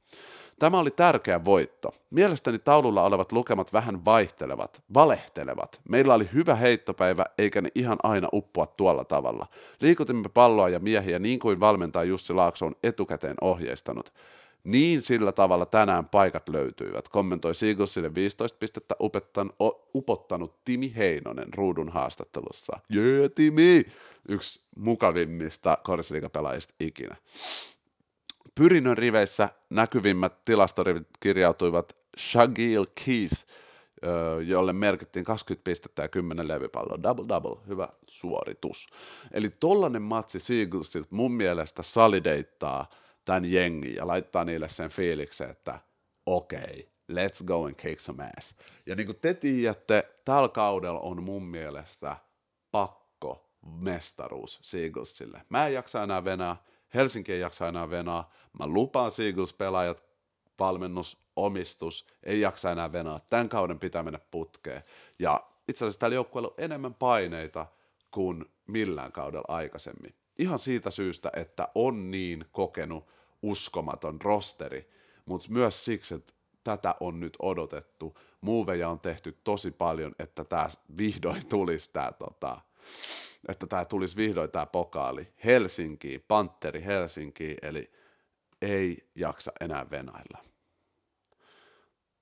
Tämä 0.60 0.79
oli 0.79 0.91
tärkeä 0.91 1.45
voitto. 1.45 1.93
Mielestäni 2.10 2.60
taululla 2.60 3.03
olevat 3.03 3.31
lukemat 3.31 3.73
vähän 3.73 4.05
vaihtelevat, 4.05 4.83
valehtelevat. 4.93 5.81
Meillä 5.89 6.13
oli 6.13 6.29
hyvä 6.33 6.55
heittopäivä, 6.55 7.25
eikä 7.38 7.62
ne 7.62 7.69
ihan 7.75 7.97
aina 8.03 8.27
uppoa 8.33 8.65
tuolla 8.65 9.03
tavalla. 9.03 9.47
Liikutimme 9.81 10.29
palloa 10.33 10.69
ja 10.69 10.79
miehiä 10.79 11.19
niin 11.19 11.39
kuin 11.39 11.60
valmentaja 11.60 12.03
Jussi 12.03 12.33
Laakso 12.33 12.65
on 12.65 12.75
etukäteen 12.83 13.36
ohjeistanut. 13.41 14.13
Niin 14.67 15.01
sillä 15.01 15.32
tavalla 15.32 15.65
tänään 15.65 16.06
paikat 16.06 16.49
löytyivät, 16.49 17.10
kommentoi 17.10 17.56
Seagullsille 17.56 18.15
15 18.15 18.58
pistettä 18.60 18.95
upettan, 19.01 19.51
o, 19.63 19.89
upottanut 19.95 20.63
Timi 20.65 20.93
Heinonen 20.95 21.53
ruudun 21.53 21.89
haastattelussa. 21.89 22.80
Jee, 22.89 23.30
Timi! 23.30 23.86
Yksi 24.30 24.62
mukavimmista 24.75 25.77
korisliikapelaajista 25.84 26.73
ikinä. 26.80 27.15
Pyrinnön 28.56 28.97
riveissä 28.97 29.49
näkyvimmät 29.69 30.43
tilastorivit 30.45 31.08
kirjautuivat 31.19 31.95
Shagil 32.17 32.86
Keith, 33.06 33.45
jolle 34.45 34.73
merkittiin 34.73 35.25
20 35.25 35.63
pistettä 35.63 36.01
ja 36.01 36.08
10 36.08 36.47
levypalloa. 36.47 37.03
Double 37.03 37.25
double, 37.27 37.58
hyvä 37.67 37.89
suoritus. 38.08 38.88
Eli 39.32 39.49
tollanen 39.60 40.01
matsi 40.01 40.39
Seagullsilta 40.39 41.08
mun 41.12 41.32
mielestä 41.32 41.84
salideittaa 41.84 42.89
tämän 43.27 43.51
jengi 43.51 43.95
ja 43.95 44.07
laittaa 44.07 44.45
niille 44.45 44.69
sen 44.69 44.89
fiiliksen, 44.89 45.49
että 45.49 45.79
okei, 46.25 46.59
okay, 46.59 46.83
let's 47.11 47.45
go 47.45 47.65
and 47.65 47.75
kick 47.75 47.99
some 47.99 48.31
ass. 48.37 48.55
Ja 48.85 48.95
niin 48.95 49.05
kuin 49.05 49.19
te 49.21 49.33
tiedätte, 49.33 50.09
tällä 50.25 50.49
kaudella 50.49 50.99
on 50.99 51.23
mun 51.23 51.43
mielestä 51.43 52.15
pakko 52.71 53.49
mestaruus 53.79 54.59
Seagullsille. 54.61 55.41
Mä 55.49 55.67
en 55.67 55.73
jaksa 55.73 56.03
enää 56.03 56.25
venää, 56.25 56.55
Helsinki 56.93 57.33
ei 57.33 57.39
jaksa 57.39 57.67
enää 57.67 57.89
venää, 57.89 58.23
mä 58.59 58.67
lupaan 58.67 59.11
Seagulls-pelaajat, 59.11 60.03
valmennus, 60.59 61.17
omistus, 61.35 62.07
ei 62.23 62.41
jaksa 62.41 62.71
enää 62.71 62.91
venää, 62.91 63.19
tämän 63.29 63.49
kauden 63.49 63.79
pitää 63.79 64.03
mennä 64.03 64.19
putkeen. 64.31 64.83
Ja 65.19 65.43
itse 65.67 65.85
asiassa 65.85 65.99
tällä 65.99 66.15
joukkueella 66.15 66.49
on 66.49 66.63
enemmän 66.63 66.93
paineita 66.93 67.65
kuin 68.11 68.45
millään 68.67 69.11
kaudella 69.11 69.55
aikaisemmin. 69.55 70.15
Ihan 70.38 70.60
siitä 70.60 70.91
syystä, 70.91 71.30
että 71.36 71.67
on 71.76 72.12
niin 72.12 72.45
kokenut 72.52 73.08
uskomaton 73.41 74.21
rosteri, 74.21 74.89
mutta 75.26 75.47
myös 75.50 75.86
siksi, 75.86 76.15
että 76.15 76.34
tätä 76.63 76.95
on 77.00 77.19
nyt 77.19 77.34
odotettu. 77.39 78.17
Muuveja 78.41 78.89
on 78.89 79.00
tehty 79.00 79.38
tosi 79.43 79.71
paljon, 79.71 80.15
että 80.19 80.43
tämä 80.43 80.67
vihdoin 80.97 81.45
tulisi 81.45 81.89
tämä 81.93 82.12
tota, 82.12 82.62
että 83.47 83.67
tämä 83.67 83.86
tulisi 83.86 84.15
vihdoin 84.15 84.52
tämä 84.52 84.65
pokaali 84.65 85.34
Helsinkiin, 85.45 86.23
Panteri 86.28 86.84
Helsinkiin, 86.86 87.58
eli 87.62 87.91
ei 88.62 89.10
jaksa 89.15 89.52
enää 89.62 89.89
Venäjällä 89.89 90.56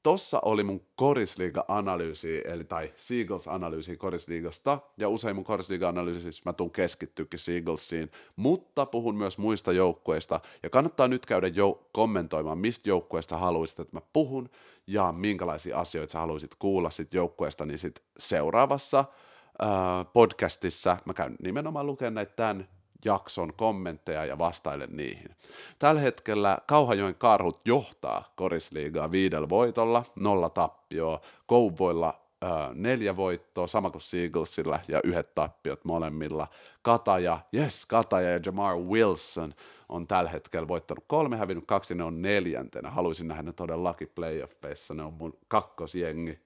tossa 0.05 0.39
oli 0.45 0.63
mun 0.63 0.81
korisliiga-analyysi, 0.95 2.41
eli 2.45 2.63
tai 2.63 2.93
Seagulls-analyysi 2.95 3.97
korisliigasta, 3.97 4.79
ja 4.97 5.09
usein 5.09 5.35
mun 5.35 5.45
korisliiga-analyysissä 5.45 6.41
mä 6.45 6.53
tuun 6.53 6.71
keskittyykin 6.71 7.39
Seagullsiin, 7.39 8.11
mutta 8.35 8.85
puhun 8.85 9.15
myös 9.15 9.37
muista 9.37 9.71
joukkueista, 9.71 10.39
ja 10.63 10.69
kannattaa 10.69 11.07
nyt 11.07 11.25
käydä 11.25 11.47
jo 11.47 11.87
kommentoimaan, 11.91 12.57
mistä 12.57 12.89
joukkueista 12.89 13.37
haluaisit, 13.37 13.79
että 13.79 13.97
mä 13.97 14.01
puhun, 14.13 14.49
ja 14.87 15.11
minkälaisia 15.11 15.77
asioita 15.77 16.11
sä 16.11 16.19
haluaisit 16.19 16.55
kuulla 16.59 16.89
sit 16.89 17.13
joukkueesta, 17.13 17.65
niin 17.65 17.79
sit 17.79 18.03
seuraavassa 18.17 18.99
äh, 18.99 19.67
podcastissa 20.13 20.97
mä 21.05 21.13
käyn 21.13 21.35
nimenomaan 21.43 21.85
lukemaan 21.85 22.13
näitä 22.13 22.33
tämän 22.35 22.67
jakson 23.05 23.53
kommentteja 23.53 24.25
ja 24.25 24.38
vastailen 24.38 24.89
niihin. 24.97 25.36
Tällä 25.79 26.01
hetkellä 26.01 26.58
Kauhajoen 26.67 27.15
karhut 27.15 27.62
johtaa 27.65 28.34
korisliigaa 28.36 29.12
viidellä 29.12 29.49
voitolla, 29.49 30.05
nolla 30.15 30.49
tappioa, 30.49 31.21
Kouvoilla 31.45 32.21
äh, 32.43 32.49
neljä 32.73 33.15
voittoa, 33.15 33.67
sama 33.67 33.89
kuin 33.89 34.01
Seagullsilla 34.01 34.79
ja 34.88 34.99
yhdet 35.03 35.34
tappiot 35.36 35.86
molemmilla. 35.86 36.47
Kataja, 36.81 37.39
yes, 37.55 37.86
Kataja 37.86 38.29
ja 38.29 38.39
Jamar 38.45 38.75
Wilson 38.75 39.53
on 39.89 40.08
tällä 40.08 40.29
hetkellä 40.29 40.67
voittanut 40.67 41.03
kolme, 41.08 41.38
hävinnyt 41.38 41.65
kaksi, 41.67 41.95
ne 41.95 42.03
on 42.03 42.21
neljäntenä. 42.21 42.89
Haluaisin 42.89 43.27
nähdä 43.27 43.43
ne 43.43 43.53
todellakin 43.53 44.12
playoffeissa, 44.15 44.93
ne 44.93 45.03
on 45.03 45.13
mun 45.13 45.38
kakkosjengi 45.47 46.44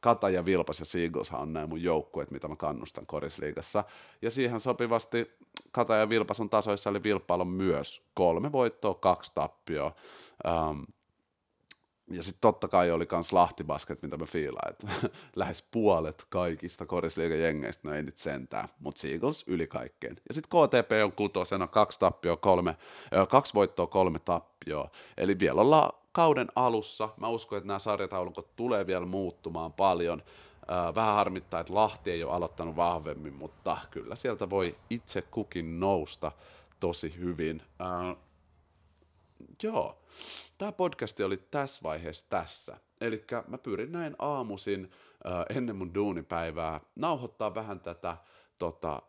Kata 0.00 0.30
ja 0.30 0.44
Vilpas 0.44 0.78
ja 0.78 0.84
Seagulls 0.84 1.30
on 1.30 1.52
nämä 1.52 1.66
mun 1.66 1.82
joukkueet, 1.82 2.30
mitä 2.30 2.48
mä 2.48 2.56
kannustan 2.56 3.06
korisliigassa. 3.06 3.84
Ja 4.22 4.30
siihen 4.30 4.60
sopivasti 4.60 5.30
Kata 5.72 5.96
ja 5.96 6.08
Vilpas 6.08 6.40
on 6.40 6.50
tasoissa, 6.50 6.90
eli 6.90 7.02
Vilppaalla 7.02 7.42
on 7.42 7.48
myös 7.48 8.06
kolme 8.14 8.52
voittoa, 8.52 8.94
kaksi 8.94 9.32
tappioa. 9.34 9.92
Um, 10.70 10.86
ja 12.10 12.22
sitten 12.22 12.40
totta 12.40 12.68
kai 12.68 12.90
oli 12.90 13.06
kans 13.06 13.32
Lahtibasket, 13.32 14.02
mitä 14.02 14.16
mä 14.16 14.24
fiilaan, 14.26 14.70
että 14.70 14.86
lähes 15.36 15.68
puolet 15.70 16.26
kaikista 16.28 16.86
korisliigan 16.86 17.40
jengeistä, 17.40 17.88
no 17.88 17.94
ei 17.94 18.02
nyt 18.02 18.16
sentään, 18.16 18.68
mutta 18.78 19.00
Seagulls 19.00 19.44
yli 19.46 19.66
kaikkeen. 19.66 20.16
Ja 20.28 20.34
sitten 20.34 20.50
KTP 20.50 20.90
on 21.04 21.12
kutosena, 21.12 21.66
kaksi 21.66 22.00
tappioa, 22.00 22.36
kolme, 22.36 22.76
kaksi 23.28 23.54
voittoa, 23.54 23.86
kolme 23.86 24.18
tappioa. 24.18 24.90
Eli 25.16 25.38
vielä 25.38 25.60
ollaan 25.60 26.01
kauden 26.12 26.48
alussa. 26.56 27.08
Mä 27.16 27.28
uskon, 27.28 27.58
että 27.58 27.66
nämä 27.66 27.78
sarjataulukot 27.78 28.56
tulee 28.56 28.86
vielä 28.86 29.06
muuttumaan 29.06 29.72
paljon. 29.72 30.22
Vähän 30.94 31.14
harmittaa, 31.14 31.60
että 31.60 31.74
Lahti 31.74 32.10
ei 32.10 32.24
ole 32.24 32.32
aloittanut 32.32 32.76
vahvemmin, 32.76 33.34
mutta 33.34 33.76
kyllä 33.90 34.14
sieltä 34.14 34.50
voi 34.50 34.76
itse 34.90 35.22
kukin 35.22 35.80
nousta 35.80 36.32
tosi 36.80 37.14
hyvin. 37.18 37.62
Uh, 37.80 38.18
joo, 39.62 40.02
tämä 40.58 40.72
podcasti 40.72 41.22
oli 41.22 41.36
tässä 41.36 41.80
vaiheessa 41.82 42.26
tässä. 42.30 42.76
Eli 43.00 43.24
mä 43.46 43.58
pyrin 43.58 43.92
näin 43.92 44.16
aamuisin 44.18 44.84
uh, 44.84 45.56
ennen 45.56 45.76
mun 45.76 45.94
duunipäivää 45.94 46.80
nauhoittaa 46.96 47.54
vähän 47.54 47.80
tätä 47.80 48.16
tota, 48.58 49.02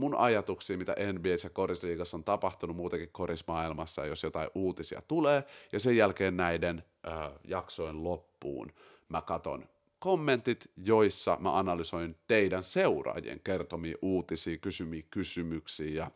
mun 0.00 0.14
ajatuksia, 0.14 0.78
mitä 0.78 0.96
NBA 1.12 1.28
ja 1.44 1.50
korisliigassa 1.50 2.16
on 2.16 2.24
tapahtunut 2.24 2.76
muutenkin 2.76 3.08
korismaailmassa, 3.12 4.06
jos 4.06 4.22
jotain 4.22 4.50
uutisia 4.54 5.02
tulee, 5.08 5.44
ja 5.72 5.80
sen 5.80 5.96
jälkeen 5.96 6.36
näiden 6.36 6.84
äh, 7.08 7.30
jaksojen 7.44 8.04
loppuun 8.04 8.72
mä 9.08 9.22
katon 9.22 9.68
kommentit, 9.98 10.70
joissa 10.76 11.36
mä 11.40 11.58
analysoin 11.58 12.16
teidän 12.26 12.64
seuraajien 12.64 13.40
kertomia 13.44 13.96
uutisia, 14.02 14.58
kysymiä 14.58 15.02
kysymyksiä 15.10 15.94
ja 15.94 16.10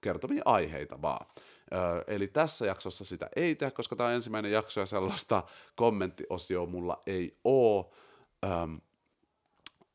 kertomia 0.00 0.42
aiheita 0.44 1.02
vaan. 1.02 1.26
Eli 2.06 2.26
tässä 2.28 2.66
jaksossa 2.66 3.04
sitä 3.04 3.28
ei 3.36 3.54
tehdä, 3.54 3.70
koska 3.70 3.96
tämä 3.96 4.08
on 4.08 4.14
ensimmäinen 4.14 4.52
jakso 4.52 4.80
ja 4.80 4.86
sellaista 4.86 5.42
kommenttiosioa 5.76 6.66
mulla 6.66 7.02
ei 7.06 7.36
ole 7.44 7.84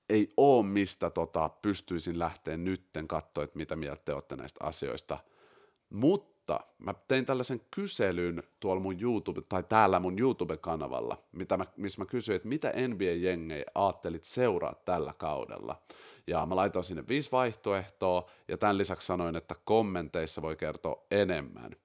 ei 0.10 0.34
ole 0.38 0.66
mistä 0.66 1.10
tota, 1.10 1.50
pystyisin 1.50 2.20
lähteä 2.20 2.58
nytten 2.58 3.08
katsoa, 3.08 3.44
että 3.44 3.58
mitä 3.58 3.76
mieltä 3.76 4.02
te 4.06 4.14
olette 4.14 4.36
näistä 4.36 4.66
asioista. 4.66 5.18
Mutta 5.90 6.60
mä 6.78 6.94
tein 7.08 7.26
tällaisen 7.26 7.62
kyselyn 7.76 8.44
tuolla 8.60 8.82
mun 8.82 9.02
YouTube, 9.02 9.42
tai 9.50 9.64
täällä 9.64 10.00
mun 10.00 10.20
YouTube-kanavalla, 10.20 11.24
mitä 11.32 11.58
mä, 11.58 11.66
missä 11.78 12.02
mä 12.02 12.06
kysyin, 12.06 12.36
että 12.36 12.48
mitä 12.48 12.70
NBA-jengejä 12.70 13.66
ajattelit 13.76 14.24
seuraa 14.24 14.76
tällä 14.86 15.14
kaudella. 15.18 15.82
Ja 16.28 16.46
mä 16.46 16.56
laitoin 16.56 16.86
sinne 16.86 17.08
viisi 17.08 17.32
vaihtoehtoa, 17.32 18.30
ja 18.48 18.58
tämän 18.58 18.78
lisäksi 18.78 19.06
sanoin, 19.06 19.36
että 19.36 19.56
kommenteissa 19.66 20.42
voi 20.42 20.56
kertoa 20.56 21.06
enemmän. 21.12 21.76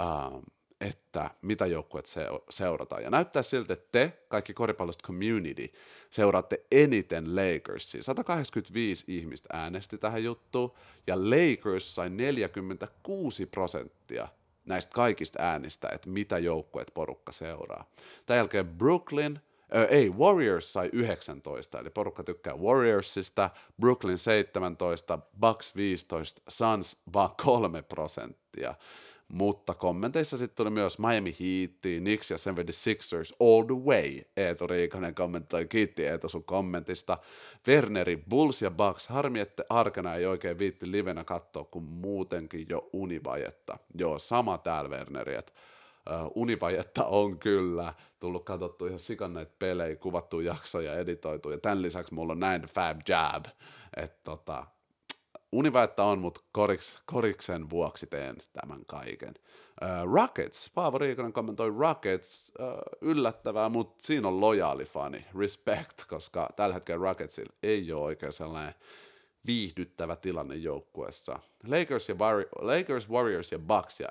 Uh, 0.00 0.42
että 0.80 1.30
mitä 1.42 1.66
joukkueet 1.66 2.06
se, 2.06 2.26
seurataan. 2.50 3.02
Ja 3.02 3.10
näyttää 3.10 3.42
siltä, 3.42 3.72
että 3.72 3.88
te, 3.92 4.18
kaikki 4.28 4.54
koripallosta 4.54 5.06
community, 5.06 5.72
seuraatte 6.10 6.64
eniten 6.72 7.36
Lakersia. 7.36 8.02
185 8.02 9.04
ihmistä 9.08 9.48
äänesti 9.52 9.98
tähän 9.98 10.24
juttuun, 10.24 10.72
ja 11.06 11.16
Lakers 11.16 11.94
sai 11.94 12.10
46 12.10 13.46
prosenttia 13.46 14.28
näistä 14.64 14.92
kaikista 14.94 15.42
äänistä, 15.42 15.88
että 15.92 16.10
mitä 16.10 16.38
joukkueet 16.38 16.90
porukka 16.94 17.32
seuraa. 17.32 17.90
Tämän 18.26 18.38
jälkeen 18.38 18.68
Brooklyn, 18.68 19.40
Ö, 19.74 19.84
ei, 19.84 20.10
Warriors 20.10 20.72
sai 20.72 20.90
19, 20.92 21.78
eli 21.78 21.90
porukka 21.90 22.22
tykkää 22.22 22.56
Warriorsista, 22.56 23.50
Brooklyn 23.80 24.18
17, 24.18 25.18
Bucks 25.40 25.76
15, 25.76 26.42
Suns 26.48 26.96
vaan 27.12 27.30
3 27.44 27.82
prosenttia. 27.82 28.74
Mutta 29.28 29.74
kommenteissa 29.74 30.36
sitten 30.36 30.56
tuli 30.56 30.70
myös 30.70 30.98
Miami 30.98 31.36
Heat, 31.40 32.00
Knicks 32.00 32.30
ja 32.30 32.36
76ers 32.36 33.36
all 33.40 33.62
the 33.62 33.74
way. 33.74 34.20
Eetu 34.36 34.66
Riikonen 34.66 35.14
kommentoi, 35.14 35.66
kiitti 35.66 36.06
Eetu 36.06 36.28
sun 36.28 36.44
kommentista. 36.44 37.18
Werneri, 37.68 38.16
Bulls 38.30 38.62
ja 38.62 38.70
Bucks, 38.70 39.08
harmi, 39.08 39.40
että 39.40 39.64
arkena 39.68 40.14
ei 40.14 40.26
oikein 40.26 40.58
viitti 40.58 40.90
livenä 40.90 41.24
katsoa, 41.24 41.64
kun 41.64 41.82
muutenkin 41.82 42.66
jo 42.68 42.90
univajetta. 42.92 43.78
Joo, 43.98 44.18
sama 44.18 44.58
täällä 44.58 44.90
Werneri, 44.90 45.34
että 45.34 45.52
uh, 46.10 46.32
univajetta 46.34 47.04
on 47.04 47.38
kyllä 47.38 47.94
tullut 48.20 48.44
katsottu 48.44 48.86
ihan 48.86 48.98
sikan 48.98 49.34
näitä 49.34 49.52
pelejä, 49.58 49.96
kuvattu 49.96 50.40
jaksoja, 50.40 50.94
editoitu, 50.94 51.50
ja 51.50 51.58
tämän 51.58 51.82
lisäksi 51.82 52.14
mulla 52.14 52.32
on 52.32 52.40
näin 52.40 52.62
Fab 52.62 53.00
Jab, 53.08 53.44
että 53.96 54.20
tota, 54.24 54.66
univäettä 55.52 56.04
on, 56.04 56.18
mutta 56.18 56.40
koriks, 56.52 57.02
koriksen 57.06 57.70
vuoksi 57.70 58.06
teen 58.06 58.36
tämän 58.52 58.80
kaiken. 58.86 59.34
Uh, 59.82 60.12
Rockets, 60.14 60.70
Paavo 60.74 60.98
Riikonen 60.98 61.32
kommentoi 61.32 61.74
Rockets, 61.78 62.52
uh, 62.60 63.08
yllättävää, 63.08 63.68
mutta 63.68 64.06
siinä 64.06 64.28
on 64.28 64.40
lojaali 64.40 64.84
fani, 64.84 65.26
respect, 65.38 66.04
koska 66.08 66.48
tällä 66.56 66.74
hetkellä 66.74 67.02
Rocketsilla 67.02 67.52
ei 67.62 67.92
ole 67.92 68.04
oikein 68.04 68.32
sellainen 68.32 68.74
viihdyttävä 69.46 70.16
tilanne 70.16 70.56
joukkueessa. 70.56 71.38
Lakers, 71.66 72.08
ja 72.08 72.14
War- 72.14 72.48
Lakers, 72.60 73.10
Warriors 73.10 73.52
ja 73.52 73.58
Bucks 73.58 74.00
ja 74.00 74.08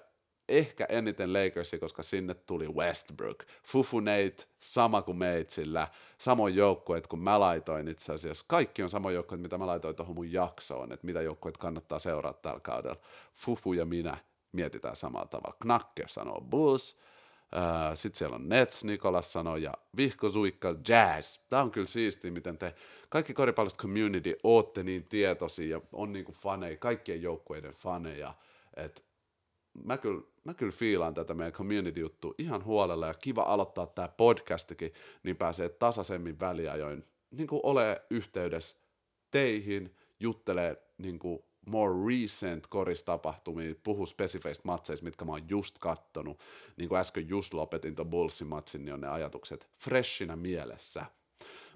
ehkä 0.49 0.85
eniten 0.89 1.33
Lakersi, 1.33 1.79
koska 1.79 2.03
sinne 2.03 2.33
tuli 2.33 2.67
Westbrook. 2.67 3.43
Fufu 3.63 3.99
Nate, 3.99 4.47
sama 4.59 5.01
kuin 5.01 5.17
meitsillä, 5.17 5.87
samoin 6.17 6.55
joukkueet 6.55 7.07
kuin 7.07 7.19
mä 7.19 7.39
laitoin 7.39 7.87
itse 7.87 8.13
asiassa. 8.13 8.45
Kaikki 8.47 8.83
on 8.83 8.89
samoin 8.89 9.15
joukkueet, 9.15 9.41
mitä 9.41 9.57
mä 9.57 9.67
laitoin 9.67 9.95
tuohon 9.95 10.15
mun 10.15 10.33
jaksoon, 10.33 10.91
että 10.91 11.05
mitä 11.05 11.21
joukkueet 11.21 11.57
kannattaa 11.57 11.99
seurata 11.99 12.39
tällä 12.41 12.59
kaudella. 12.59 13.01
Fufu 13.35 13.73
ja 13.73 13.85
minä 13.85 14.17
mietitään 14.51 14.95
samalla 14.95 15.27
tavalla. 15.27 15.57
Knacker 15.59 16.09
sanoo 16.09 16.41
Bulls, 16.41 16.97
Sitten 17.93 18.17
siellä 18.17 18.35
on 18.35 18.49
Nets, 18.49 18.83
Nikolas 18.83 19.33
sanoi, 19.33 19.63
ja 19.63 19.73
Vihko 19.97 20.29
Suikka 20.29 20.75
Jazz. 20.87 21.39
Tämä 21.49 21.61
on 21.61 21.71
kyllä 21.71 21.87
siistiä, 21.87 22.31
miten 22.31 22.57
te 22.57 22.75
kaikki 23.09 23.33
koripallosta 23.33 23.81
community 23.81 24.35
ootte 24.43 24.83
niin 24.83 25.03
tietoisia 25.03 25.77
ja 25.77 25.81
on 25.93 26.13
niinku 26.13 26.31
faneja, 26.31 26.77
kaikkien 26.77 27.21
joukkueiden 27.21 27.73
faneja, 27.73 28.33
että 28.75 29.01
mä 29.83 29.97
kyllä, 29.97 30.21
mä 30.43 30.53
kyllä 30.53 30.71
fiilaan 30.71 31.13
tätä 31.13 31.33
meidän 31.33 31.53
community-juttua 31.53 32.33
ihan 32.37 32.65
huolella 32.65 33.07
ja 33.07 33.13
kiva 33.13 33.41
aloittaa 33.41 33.87
tämä 33.87 34.07
podcastikin, 34.07 34.93
niin 35.23 35.35
pääsee 35.35 35.69
tasaisemmin 35.69 36.39
väliajoin 36.39 37.03
niin 37.31 37.47
kuin 37.47 37.61
ole 37.63 38.01
yhteydessä 38.09 38.77
teihin 39.31 39.95
juttelee 40.19 40.83
niin 40.97 41.19
kuin 41.19 41.43
more 41.65 41.93
recent 42.07 42.67
koristapahtumia, 42.67 43.75
puhu 43.83 44.05
spesifeistä 44.05 44.61
matseista, 44.65 45.03
mitkä 45.03 45.25
mä 45.25 45.31
oon 45.31 45.49
just 45.49 45.79
kattonut. 45.79 46.39
Niin 46.77 46.89
kuin 46.89 46.99
äsken 46.99 47.29
just 47.29 47.53
lopetin 47.53 47.95
ton 47.95 48.09
Bullsin 48.09 48.47
matsin, 48.47 48.85
niin 48.85 48.93
on 48.93 49.01
ne 49.01 49.07
ajatukset 49.07 49.69
freshina 49.79 50.35
mielessä. 50.35 51.05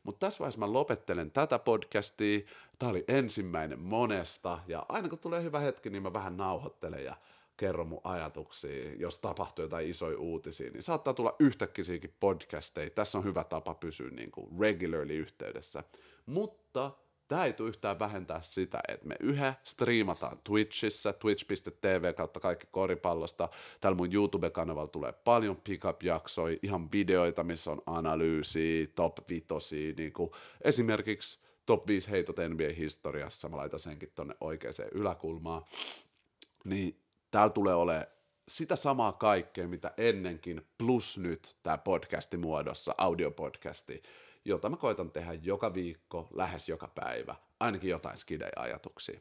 Mutta 0.04 0.26
tässä 0.26 0.40
vaiheessa 0.40 0.60
mä 0.60 0.74
lopettelen 0.74 1.32
tätä 1.32 1.60
podcastia. 1.60 2.40
Tää 2.80 2.90
oli 2.90 3.06
ensimmäinen 3.08 3.80
monesta, 3.80 4.60
ja 4.68 4.86
aina 4.90 5.10
kun 5.10 5.20
tulee 5.20 5.44
hyvä 5.44 5.60
hetki, 5.60 5.90
niin 5.90 6.04
mä 6.04 6.14
vähän 6.14 6.38
nauhoittelen 6.38 7.06
ja 7.06 7.16
kerron 7.62 7.88
mun 7.88 8.02
ajatuksia, 8.04 8.93
jos 9.00 9.19
tapahtuu 9.19 9.65
jotain 9.65 9.89
isoja 9.89 10.17
uutisia, 10.17 10.71
niin 10.71 10.84
saattaa 10.84 11.13
tulla 11.13 11.36
yhtäkkiäkin 11.39 12.15
podcasteja. 12.19 12.89
Tässä 12.89 13.17
on 13.17 13.24
hyvä 13.24 13.43
tapa 13.43 13.74
pysyä 13.76 14.10
niin 14.10 14.32
kuin 14.32 14.60
regularly 14.60 15.13
yhteydessä. 15.13 15.84
Mutta 16.26 16.91
tämä 17.28 17.45
ei 17.45 17.54
tule 17.54 17.69
yhtään 17.69 18.00
vähentää 18.00 18.41
sitä, 18.41 18.80
että 18.88 19.08
me 19.08 19.15
yhä 19.19 19.54
striimataan 19.63 20.39
Twitchissä, 20.43 21.13
twitch.tv 21.13 22.13
kautta 22.13 22.39
kaikki 22.39 22.67
koripallosta. 22.71 23.50
Täällä 23.82 23.97
mun 23.97 24.13
YouTube-kanavalla 24.13 24.91
tulee 24.91 25.12
paljon 25.12 25.58
pickup-jaksoja, 25.58 26.58
ihan 26.63 26.91
videoita, 26.91 27.43
missä 27.43 27.71
on 27.71 27.82
analyysiä, 27.86 28.88
top 28.95 29.30
vitosia, 29.30 29.93
niin 29.97 30.13
kuin 30.13 30.32
esimerkiksi 30.62 31.39
top 31.65 31.88
5 31.88 32.12
heitot 32.12 32.36
NBA-historiassa, 32.38 33.50
mä 33.50 33.58
laitan 33.58 33.80
senkin 33.80 34.12
tonne 34.15 34.36
oikeaan 34.41 34.74
yläkulmaan. 34.91 35.63
Niin 36.65 37.01
täällä 37.32 37.50
tulee 37.50 37.76
olemaan 37.76 38.08
sitä 38.48 38.76
samaa 38.76 39.13
kaikkea, 39.13 39.67
mitä 39.67 39.94
ennenkin, 39.98 40.67
plus 40.78 41.17
nyt 41.17 41.58
tämä 41.63 41.78
podcasti 41.78 42.38
muodossa, 42.38 42.96
audiopodcasti, 42.98 44.02
jota 44.46 44.70
mä 44.70 44.78
koitan 44.78 45.12
tehdä 45.12 45.34
joka 45.34 45.74
viikko, 45.74 46.28
lähes 46.34 46.70
joka 46.70 46.88
päivä, 46.88 47.36
ainakin 47.60 47.89
jotain 47.89 48.17
skidei-ajatuksia. 48.17 49.20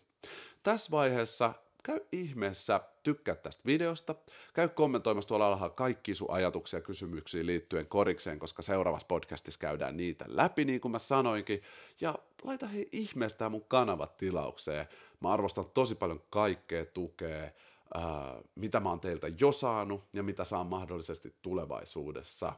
Tässä 0.62 0.90
vaiheessa 0.90 1.54
käy 1.82 2.00
ihmeessä 2.12 2.80
tykkää 3.02 3.34
tästä 3.34 3.62
videosta, 3.66 4.14
käy 4.54 4.68
kommentoimassa 4.68 5.28
tuolla 5.28 5.46
alhaalla 5.46 5.74
kaikki 5.74 6.14
sun 6.14 6.30
ajatuksia 6.30 6.78
ja 6.78 6.82
kysymyksiä 6.82 7.46
liittyen 7.46 7.86
korikseen, 7.86 8.38
koska 8.38 8.62
seuraavassa 8.62 9.06
podcastissa 9.06 9.60
käydään 9.60 9.96
niitä 9.96 10.24
läpi, 10.28 10.64
niin 10.64 10.80
kuin 10.80 10.92
mä 10.92 10.98
sanoinkin, 10.98 11.62
ja 12.00 12.14
laita 12.44 12.66
hei 12.66 12.88
ihmeestä 12.92 13.48
mun 13.48 13.64
kanavat 13.64 14.16
tilaukseen. 14.16 14.86
Mä 15.20 15.32
arvostan 15.32 15.70
tosi 15.74 15.94
paljon 15.94 16.22
kaikkea 16.30 16.86
tukea, 16.86 17.50
ää, 17.94 18.40
mitä 18.54 18.80
mä 18.80 18.88
oon 18.88 19.00
teiltä 19.00 19.28
jo 19.40 19.52
saanut 19.52 20.04
ja 20.12 20.22
mitä 20.22 20.44
saan 20.44 20.66
mahdollisesti 20.66 21.34
tulevaisuudessa. 21.42 22.52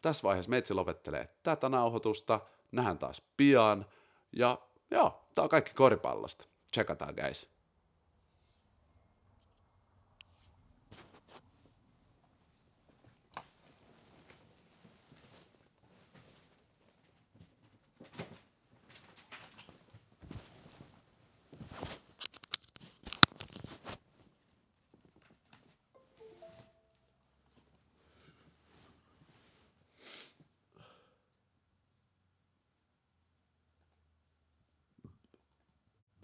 Tässä 0.00 0.22
vaiheessa 0.22 0.50
meitsi 0.50 0.74
lopettelee 0.74 1.28
tätä 1.42 1.68
nauhoitusta, 1.68 2.40
nähdään 2.72 2.98
taas 2.98 3.22
pian, 3.36 3.86
ja 4.32 4.58
joo, 4.90 5.24
tää 5.34 5.44
on 5.44 5.50
kaikki 5.50 5.72
koripallosta. 5.74 6.44
Tsekataan, 6.70 7.14
guys. 7.14 7.57